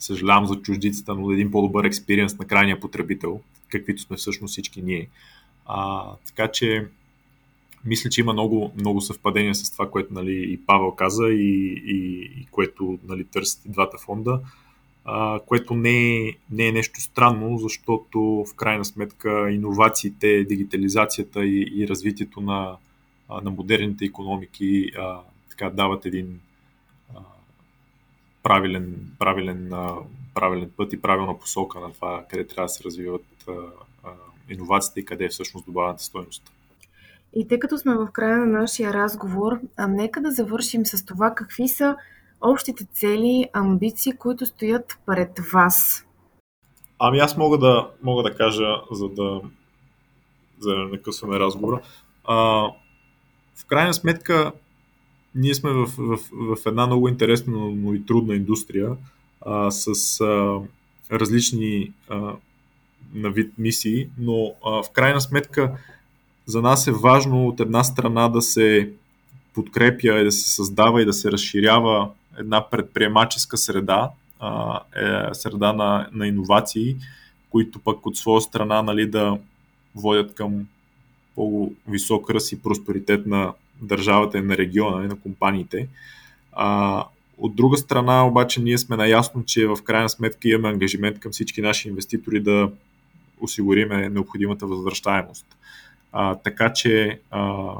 съжалявам 0.03 0.45
за 0.45 0.55
чуждицата, 0.55 1.15
но 1.15 1.31
един 1.31 1.51
по-добър 1.51 1.85
експириенс 1.85 2.37
на 2.37 2.45
крайния 2.45 2.79
потребител, 2.79 3.41
каквито 3.69 4.01
сме 4.01 4.17
всъщност 4.17 4.51
всички 4.51 4.81
ние. 4.81 5.07
А, 5.65 6.05
така 6.27 6.51
че 6.51 6.87
мисля, 7.85 8.09
че 8.09 8.21
има 8.21 8.33
много, 8.33 8.71
много 8.79 9.01
съвпадения 9.01 9.55
с 9.55 9.71
това, 9.71 9.89
което 9.89 10.13
нали, 10.13 10.53
и 10.53 10.59
Павел 10.65 10.91
каза 10.91 11.27
и, 11.27 11.83
и, 11.85 12.31
и 12.41 12.47
което 12.51 12.99
нали, 13.07 13.23
търсят 13.23 13.61
двата 13.65 13.97
фонда, 13.97 14.39
а, 15.05 15.39
което 15.45 15.75
не 15.75 16.15
е, 16.15 16.33
не 16.51 16.67
е 16.67 16.71
нещо 16.71 17.01
странно, 17.01 17.57
защото 17.57 18.19
в 18.21 18.55
крайна 18.55 18.85
сметка 18.85 19.51
иновациите, 19.51 20.43
дигитализацията 20.43 21.45
и, 21.45 21.71
и 21.75 21.87
развитието 21.87 22.41
на, 22.41 22.75
на 23.43 23.51
модерните 23.51 24.05
економики 24.05 24.91
а, 24.97 25.19
така 25.49 25.69
дават 25.69 26.05
един 26.05 26.39
правилен, 28.43 29.11
правилен, 29.19 29.71
правилен 30.33 30.71
път 30.77 30.93
и 30.93 31.01
правилна 31.01 31.39
посока 31.39 31.79
на 31.79 31.93
това 31.93 32.25
къде 32.29 32.47
трябва 32.47 32.65
да 32.65 32.69
се 32.69 32.83
развиват 32.83 33.25
иновациите 34.49 34.99
и 34.99 35.05
къде 35.05 35.25
е 35.25 35.29
всъщност 35.29 35.65
добавената 35.65 36.03
стоеност. 36.03 36.51
И 37.35 37.47
тъй 37.47 37.59
като 37.59 37.77
сме 37.77 37.95
в 37.95 38.07
края 38.11 38.37
на 38.37 38.45
нашия 38.45 38.93
разговор, 38.93 39.59
а 39.77 39.87
нека 39.87 40.21
да 40.21 40.31
завършим 40.31 40.85
с 40.85 41.05
това 41.05 41.35
какви 41.35 41.67
са 41.67 41.95
общите 42.41 42.85
цели, 42.85 43.49
амбиции, 43.53 44.13
които 44.13 44.45
стоят 44.45 44.99
пред 45.05 45.39
вас. 45.53 46.05
Ами 46.99 47.19
аз 47.19 47.37
мога 47.37 47.57
да, 47.57 47.89
мога 48.03 48.23
да 48.23 48.35
кажа, 48.35 48.81
за 48.91 49.09
да, 49.09 49.41
за 50.59 50.71
да 50.71 50.83
не 50.83 51.01
късваме 51.01 51.39
разговора. 51.39 51.81
А, 52.23 52.35
в 53.55 53.65
крайна 53.67 53.93
сметка, 53.93 54.51
ние 55.35 55.55
сме 55.55 55.71
в, 55.71 55.85
в, 55.97 56.19
в 56.31 56.57
една 56.65 56.87
много 56.87 57.07
интересна, 57.07 57.53
но 57.57 57.93
и 57.93 58.05
трудна 58.05 58.35
индустрия 58.35 58.95
а, 59.45 59.71
с 59.71 60.21
а, 60.21 60.59
различни 61.11 61.91
а, 62.09 62.33
на 63.13 63.29
вид 63.29 63.53
мисии, 63.57 64.07
но 64.17 64.53
а, 64.65 64.83
в 64.83 64.89
крайна 64.93 65.21
сметка 65.21 65.77
за 66.45 66.61
нас 66.61 66.87
е 66.87 66.91
важно 66.91 67.47
от 67.47 67.59
една 67.59 67.83
страна 67.83 68.29
да 68.29 68.41
се 68.41 68.91
подкрепя 69.53 70.19
и 70.19 70.23
да 70.23 70.31
се 70.31 70.49
създава 70.49 71.01
и 71.01 71.05
да 71.05 71.13
се 71.13 71.31
разширява 71.31 72.09
една 72.37 72.69
предприемаческа 72.69 73.57
среда, 73.57 74.11
а, 74.39 74.79
е, 74.95 75.33
среда 75.33 75.73
на, 75.73 76.09
на 76.13 76.27
иновации, 76.27 76.95
които 77.49 77.79
пък 77.79 78.05
от 78.05 78.17
своя 78.17 78.41
страна 78.41 78.81
нали, 78.81 79.09
да 79.09 79.37
водят 79.95 80.33
към 80.33 80.67
по-висок 81.35 82.29
ръст 82.29 82.51
и 82.51 82.61
просперитет 82.61 83.25
на, 83.25 83.53
държавата 83.81 84.37
и 84.37 84.41
на 84.41 84.57
региона 84.57 85.03
и 85.03 85.07
на 85.07 85.15
компаниите. 85.15 85.87
А, 86.51 87.05
от 87.37 87.55
друга 87.55 87.77
страна, 87.77 88.27
обаче, 88.27 88.61
ние 88.61 88.77
сме 88.77 88.95
наясно, 88.95 89.45
че 89.45 89.67
в 89.67 89.77
крайна 89.83 90.09
сметка 90.09 90.49
имаме 90.49 90.69
ангажимент 90.69 91.19
към 91.19 91.31
всички 91.31 91.61
наши 91.61 91.87
инвеститори 91.87 92.39
да 92.39 92.71
осигуриме 93.41 94.09
необходимата 94.09 94.67
възвръщаемост. 94.67 95.45
А, 96.11 96.35
така 96.35 96.73
че, 96.73 97.19
а, 97.31 97.73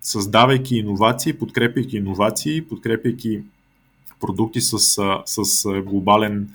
създавайки 0.00 0.76
иновации, 0.76 1.32
подкрепяйки 1.32 1.96
иновации, 1.96 2.62
подкрепяйки 2.62 3.42
продукти 4.20 4.60
с, 4.60 4.78
с 5.26 5.82
глобален, 5.82 6.50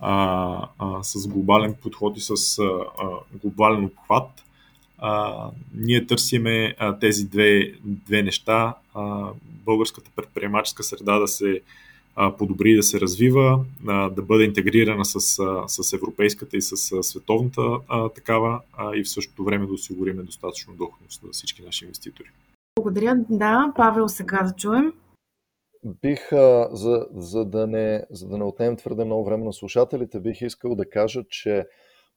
а, 0.00 0.68
а, 0.78 1.02
с 1.02 1.28
глобален 1.28 1.74
подход 1.82 2.16
и 2.16 2.20
с 2.20 2.58
а, 2.58 2.68
глобален 3.42 3.84
обхват, 3.84 4.30
а, 5.04 5.50
ние 5.74 6.06
търсиме 6.06 6.74
а, 6.78 6.98
тези 6.98 7.28
две, 7.28 7.72
две 7.84 8.22
неща. 8.22 8.74
А, 8.94 9.28
българската 9.44 10.10
предприемаческа 10.16 10.82
среда 10.82 11.18
да 11.18 11.28
се 11.28 11.60
а, 12.16 12.36
подобри, 12.36 12.76
да 12.76 12.82
се 12.82 13.00
развива, 13.00 13.64
а, 13.88 14.10
да 14.10 14.22
бъде 14.22 14.44
интегрирана 14.44 15.04
с, 15.04 15.38
а, 15.38 15.68
с 15.68 15.92
европейската 15.92 16.56
и 16.56 16.62
с 16.62 16.92
а, 16.92 17.02
световната 17.02 17.62
а, 17.88 18.08
такава 18.08 18.60
а, 18.72 18.96
и 18.96 19.04
в 19.04 19.10
същото 19.10 19.44
време 19.44 19.66
да 19.66 19.72
осигуриме 19.72 20.22
достатъчно 20.22 20.74
доходност 20.74 21.22
за 21.22 21.28
всички 21.32 21.62
наши 21.62 21.84
инвеститори. 21.84 22.28
Благодаря. 22.78 23.16
Да, 23.30 23.72
Павел, 23.76 24.08
сега 24.08 24.42
да 24.42 24.54
чуем. 24.56 24.92
Бих, 26.02 26.32
а, 26.32 26.68
за, 26.72 27.06
за, 27.14 27.44
да 27.44 27.66
не, 27.66 28.04
за 28.10 28.28
да 28.28 28.38
не 28.38 28.44
отнемем 28.44 28.76
твърде 28.76 29.04
много 29.04 29.24
време 29.24 29.44
на 29.44 29.52
слушателите, 29.52 30.20
бих 30.20 30.40
искал 30.40 30.74
да 30.74 30.90
кажа, 30.90 31.24
че 31.28 31.66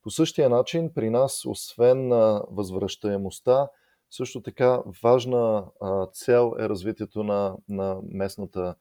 по 0.06 0.12
същия 0.12 0.50
начин 0.50 0.94
при 0.94 1.10
нас, 1.10 1.46
освен 1.46 2.10
възвръщаемостта, 2.52 3.70
също 4.12 4.42
така 4.42 4.82
важна 5.04 5.66
цел 6.14 6.54
е 6.60 6.70
развитието 6.70 7.24
на, 7.24 7.58
на 7.70 8.00
местната 8.10 8.76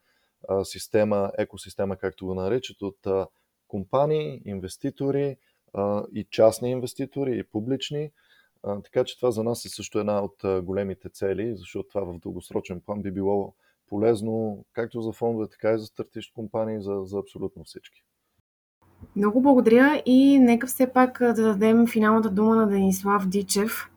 система, 0.64 1.32
екосистема, 1.38 1.96
както 1.96 2.26
го 2.26 2.34
наричат, 2.34 2.82
от 2.82 3.06
компании, 3.68 4.42
инвеститори 4.44 5.37
и 6.14 6.26
частни 6.30 6.70
инвеститори, 6.70 7.38
и 7.38 7.44
публични. 7.44 8.10
Така 8.84 9.04
че 9.04 9.16
това 9.16 9.30
за 9.30 9.42
нас 9.42 9.64
е 9.64 9.68
също 9.68 9.98
една 9.98 10.24
от 10.24 10.64
големите 10.64 11.08
цели, 11.08 11.56
защото 11.56 11.88
това 11.88 12.04
в 12.04 12.18
дългосрочен 12.18 12.80
план 12.80 13.02
би 13.02 13.10
било 13.10 13.54
полезно 13.88 14.64
както 14.72 15.00
за 15.00 15.12
фондове, 15.12 15.48
така 15.48 15.72
и 15.72 15.78
за 15.78 15.87
стартищ 15.87 16.34
компании, 16.34 16.82
за, 16.82 17.00
за 17.04 17.18
абсолютно 17.18 17.64
всички. 17.64 18.04
Много 19.16 19.42
благодаря 19.42 20.02
и 20.07 20.38
нека 20.38 20.66
все 20.66 20.92
пак 20.92 21.18
да 21.20 21.35
дадем 21.35 21.87
финалната 21.87 22.30
дума 22.30 22.57
на 22.57 22.66
Денислав 22.66 23.28
Дичев. 23.28 23.88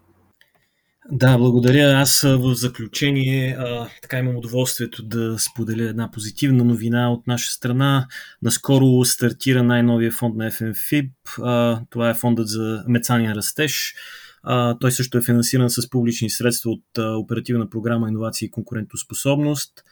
Да, 1.12 1.38
благодаря. 1.38 2.02
Аз 2.02 2.22
в 2.22 2.56
заключение 2.56 3.58
а, 3.60 3.88
така 4.02 4.20
имам 4.20 4.36
удоволствието 4.36 5.04
да 5.04 5.40
споделя 5.40 5.90
една 5.90 6.12
позитивна 6.12 6.64
новина 6.64 7.12
от 7.12 7.28
наша 7.28 7.52
страна. 7.52 8.08
Наскоро 8.42 9.06
стартира 9.06 9.64
най-новия 9.64 10.12
фонд 10.12 10.36
на 10.36 10.52
FMFIB. 10.52 11.10
А, 11.42 11.82
това 11.90 12.10
е 12.10 12.14
фондът 12.14 12.48
за 12.48 12.84
мецанен 12.88 13.34
растеж. 13.34 13.96
А, 14.44 14.78
той 14.80 14.92
също 14.92 15.18
е 15.18 15.22
финансиран 15.22 15.70
с 15.70 15.90
публични 15.90 16.30
средства 16.30 16.72
от 16.72 16.98
а, 16.98 17.18
оперативна 17.18 17.70
програма 17.70 18.10
Инновации 18.10 18.46
и 18.46 18.52
конкурентоспособност. 18.52 19.84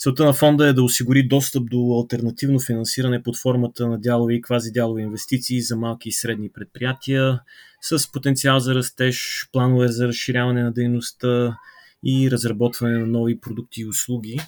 Целта 0.00 0.24
на 0.24 0.32
фонда 0.32 0.68
е 0.68 0.72
да 0.72 0.82
осигури 0.82 1.28
достъп 1.28 1.70
до 1.70 2.00
альтернативно 2.02 2.60
финансиране 2.60 3.22
под 3.22 3.36
формата 3.36 3.88
на 3.88 4.00
дялови 4.00 4.34
и 4.34 4.42
квазидялови 4.42 5.02
инвестиции 5.02 5.60
за 5.60 5.76
малки 5.76 6.08
и 6.08 6.12
средни 6.12 6.50
предприятия 6.52 7.40
с 7.80 8.12
потенциал 8.12 8.60
за 8.60 8.74
растеж, 8.74 9.48
планове 9.52 9.88
за 9.88 10.08
разширяване 10.08 10.62
на 10.62 10.72
дейността 10.72 11.58
и 12.04 12.30
разработване 12.30 12.98
на 12.98 13.06
нови 13.06 13.40
продукти 13.40 13.80
и 13.80 13.86
услуги. 13.86 14.40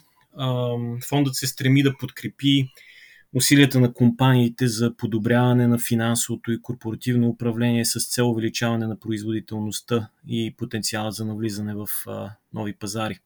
Фондът 1.08 1.34
се 1.34 1.46
стреми 1.46 1.82
да 1.82 1.96
подкрепи 1.98 2.68
усилията 3.34 3.80
на 3.80 3.92
компаниите 3.92 4.68
за 4.68 4.96
подобряване 4.96 5.66
на 5.66 5.78
финансовото 5.78 6.52
и 6.52 6.62
корпоративно 6.62 7.28
управление 7.28 7.84
с 7.84 8.08
цел 8.08 8.30
увеличаване 8.30 8.86
на 8.86 8.98
производителността 8.98 10.08
и 10.28 10.54
потенциала 10.58 11.12
за 11.12 11.24
навлизане 11.24 11.74
в 11.74 11.86
нови 12.54 12.72
пазари. 12.72 13.18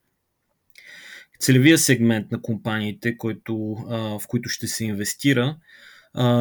Целевия 1.38 1.78
сегмент 1.78 2.32
на 2.32 2.42
компаниите, 2.42 3.16
който, 3.16 3.56
в 3.90 4.22
които 4.28 4.48
ще 4.48 4.66
се 4.66 4.84
инвестира, 4.84 5.56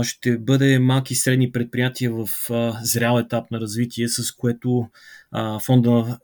ще 0.04 0.38
бъде 0.38 0.80
малки 0.80 1.14
и 1.14 1.16
средни 1.16 1.52
предприятия 1.52 2.12
в 2.12 2.30
зрял 2.84 3.20
етап 3.20 3.52
на 3.52 3.60
развитие, 3.60 4.08
с 4.08 4.32
което 4.32 4.90
фонда 5.62 6.20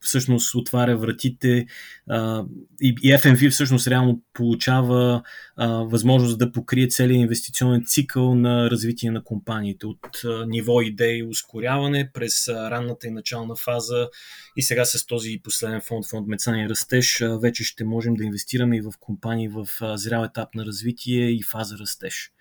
всъщност 0.00 0.54
отваря 0.54 0.96
вратите 0.96 1.66
а, 2.10 2.44
и, 2.80 2.94
и 3.02 3.12
FMV 3.12 3.50
всъщност 3.50 3.86
реално 3.86 4.22
получава 4.32 5.22
а, 5.56 5.68
възможност 5.68 6.38
да 6.38 6.52
покрие 6.52 6.88
целият 6.88 7.20
инвестиционен 7.20 7.84
цикъл 7.86 8.34
на 8.34 8.70
развитие 8.70 9.10
на 9.10 9.24
компаниите 9.24 9.86
от 9.86 10.24
а, 10.24 10.46
ниво 10.46 10.80
идеи 10.80 11.22
ускоряване 11.22 12.10
през 12.12 12.48
а, 12.48 12.70
ранната 12.70 13.06
и 13.06 13.10
начална 13.10 13.56
фаза 13.56 14.08
и 14.56 14.62
сега 14.62 14.84
с 14.84 15.06
този 15.06 15.40
последен 15.42 15.80
фонд, 15.80 16.06
фонд 16.06 16.28
Мецания 16.28 16.66
и 16.66 16.68
растеж, 16.68 17.20
а, 17.20 17.38
вече 17.38 17.64
ще 17.64 17.84
можем 17.84 18.14
да 18.14 18.24
инвестираме 18.24 18.76
и 18.76 18.80
в 18.80 18.92
компании 19.00 19.48
в 19.48 19.68
а, 19.80 19.96
зрял 19.96 20.24
етап 20.24 20.54
на 20.54 20.66
развитие 20.66 21.30
и 21.30 21.42
фаза 21.42 21.78
растеж. 21.78 22.32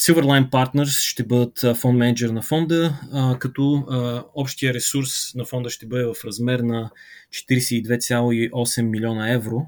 Silverline 0.00 0.50
Partners 0.50 1.10
ще 1.10 1.24
бъдат 1.24 1.76
фонд 1.76 1.98
менеджер 1.98 2.28
на 2.28 2.42
фонда, 2.42 3.00
като 3.40 3.86
общия 4.34 4.74
ресурс 4.74 5.34
на 5.34 5.44
фонда 5.44 5.70
ще 5.70 5.86
бъде 5.86 6.04
в 6.04 6.14
размер 6.24 6.60
на 6.60 6.90
42,8 7.30 8.82
милиона 8.82 9.32
евро. 9.32 9.66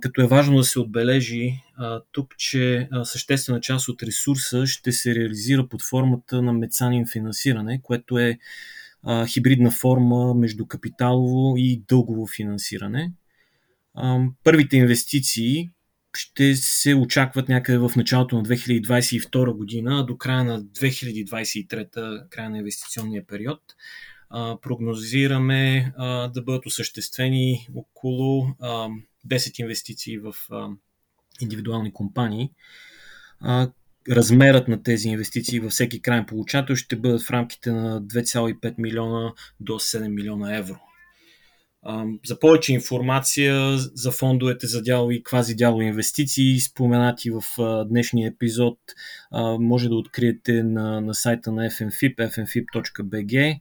Като 0.00 0.22
е 0.22 0.26
важно 0.26 0.56
да 0.56 0.64
се 0.64 0.80
отбележи 0.80 1.54
тук, 2.12 2.36
че 2.38 2.88
съществена 3.04 3.60
част 3.60 3.88
от 3.88 4.02
ресурса 4.02 4.66
ще 4.66 4.92
се 4.92 5.14
реализира 5.14 5.68
под 5.68 5.82
формата 5.82 6.42
на 6.42 6.52
мецанин 6.52 7.06
финансиране, 7.12 7.80
което 7.82 8.18
е 8.18 8.38
хибридна 9.26 9.70
форма 9.70 10.34
между 10.34 10.66
капиталово 10.66 11.56
и 11.56 11.82
дългово 11.88 12.26
финансиране. 12.26 13.12
Първите 14.44 14.76
инвестиции, 14.76 15.70
ще 16.16 16.54
се 16.56 16.94
очакват 16.94 17.48
някъде 17.48 17.78
в 17.78 17.92
началото 17.96 18.36
на 18.36 18.42
2022 18.42 19.52
година, 19.52 20.00
а 20.00 20.02
до 20.02 20.16
края 20.16 20.44
на 20.44 20.62
2023, 20.62 22.28
края 22.28 22.50
на 22.50 22.58
инвестиционния 22.58 23.26
период. 23.26 23.60
прогнозираме 24.62 25.92
да 26.34 26.42
бъдат 26.42 26.66
осъществени 26.66 27.68
около 27.74 28.46
10 29.28 29.60
инвестиции 29.60 30.18
в 30.18 30.34
индивидуални 31.40 31.92
компании. 31.92 32.50
размерът 34.10 34.68
на 34.68 34.82
тези 34.82 35.08
инвестиции 35.08 35.60
във 35.60 35.72
всеки 35.72 36.02
крайен 36.02 36.26
получател 36.26 36.76
ще 36.76 36.96
бъдат 36.96 37.22
в 37.22 37.30
рамките 37.30 37.72
на 37.72 38.02
2,5 38.02 38.74
милиона 38.78 39.32
до 39.60 39.72
7 39.72 40.08
милиона 40.08 40.56
евро. 40.56 40.80
За 42.26 42.38
повече 42.40 42.72
информация 42.72 43.78
за 43.78 44.10
фондовете 44.10 44.66
за 44.66 44.82
дялови 44.82 45.16
и 45.16 45.22
квазидялови 45.22 45.84
инвестиции, 45.84 46.60
споменати 46.60 47.30
в 47.30 47.42
днешния 47.88 48.28
епизод, 48.28 48.78
може 49.58 49.88
да 49.88 49.94
откриете 49.94 50.62
на, 50.62 51.00
на 51.00 51.14
сайта 51.14 51.52
на 51.52 51.70
FNFIP, 51.70 52.16
fnfip.bg. 52.16 53.60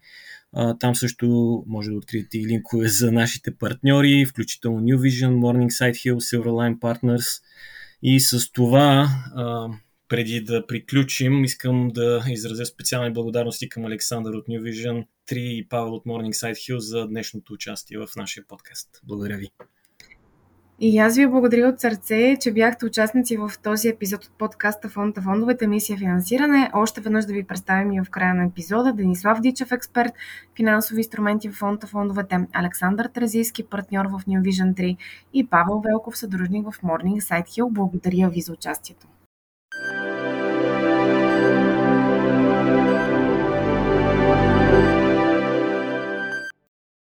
Там 0.80 0.96
също 0.96 1.28
може 1.68 1.92
да 1.92 1.98
откриете 1.98 2.38
и 2.38 2.48
линкове 2.48 2.88
за 2.88 3.12
нашите 3.12 3.56
партньори, 3.56 4.26
включително 4.26 4.82
New 4.82 4.98
Vision, 4.98 5.30
Morningside 5.30 5.94
Hill, 5.94 6.16
Silverline 6.16 6.80
Partners. 6.80 7.42
И 8.04 8.20
с 8.20 8.52
това 8.52 9.08
преди 10.08 10.42
да 10.42 10.68
приключим, 10.68 11.44
искам 11.44 11.88
да 11.94 12.24
изразя 12.28 12.66
специални 12.66 13.14
благодарности 13.14 13.70
към 13.70 13.86
Александър 13.86 14.34
от 14.34 14.48
New 14.48 14.62
Vision 14.62 15.06
3 15.28 15.38
и 15.38 15.68
Павел 15.68 15.94
от 15.94 16.06
Morningside 16.06 16.54
Hill 16.54 16.78
за 16.78 17.08
днешното 17.08 17.54
участие 17.54 17.98
в 17.98 18.08
нашия 18.16 18.48
подкаст. 18.48 18.90
Благодаря 19.04 19.38
ви. 19.38 19.50
И 20.80 21.00
аз 21.00 21.18
ви 21.18 21.28
благодаря 21.28 21.70
от 21.70 21.80
сърце, 21.80 22.38
че 22.42 22.52
бяхте 22.52 22.86
участници 22.86 23.38
в 23.38 23.52
този 23.64 23.88
епизод 23.88 24.26
от 24.26 24.38
подкаста 24.38 24.90
Фонда 24.90 25.22
Фондовете 25.22 25.68
мисия 25.68 25.98
финансиране. 25.98 26.70
Още 26.74 27.02
веднъж 27.02 27.26
да 27.26 27.34
ви 27.34 27.44
представим 27.44 27.92
и 27.92 28.02
в 28.04 28.10
края 28.10 28.34
на 28.34 28.44
епизода 28.44 28.94
Денислав 28.94 29.40
Дичев, 29.42 29.72
експерт, 29.72 30.14
финансови 30.56 31.00
инструменти 31.00 31.50
в 31.50 31.56
Фонда 31.56 31.88
Фондовете, 31.88 32.38
Александър 32.54 33.06
Тразийски, 33.06 33.64
партньор 33.64 34.06
в 34.06 34.22
New 34.28 34.42
Vision 34.42 34.74
3 34.74 34.98
и 35.34 35.48
Павел 35.48 35.82
Велков, 35.86 36.18
съдружник 36.18 36.72
в 36.72 36.82
Morning 36.82 37.20
Side 37.20 37.48
Hill. 37.48 37.70
Благодаря 37.72 38.30
ви 38.30 38.42
за 38.42 38.54
участието. 38.54 39.08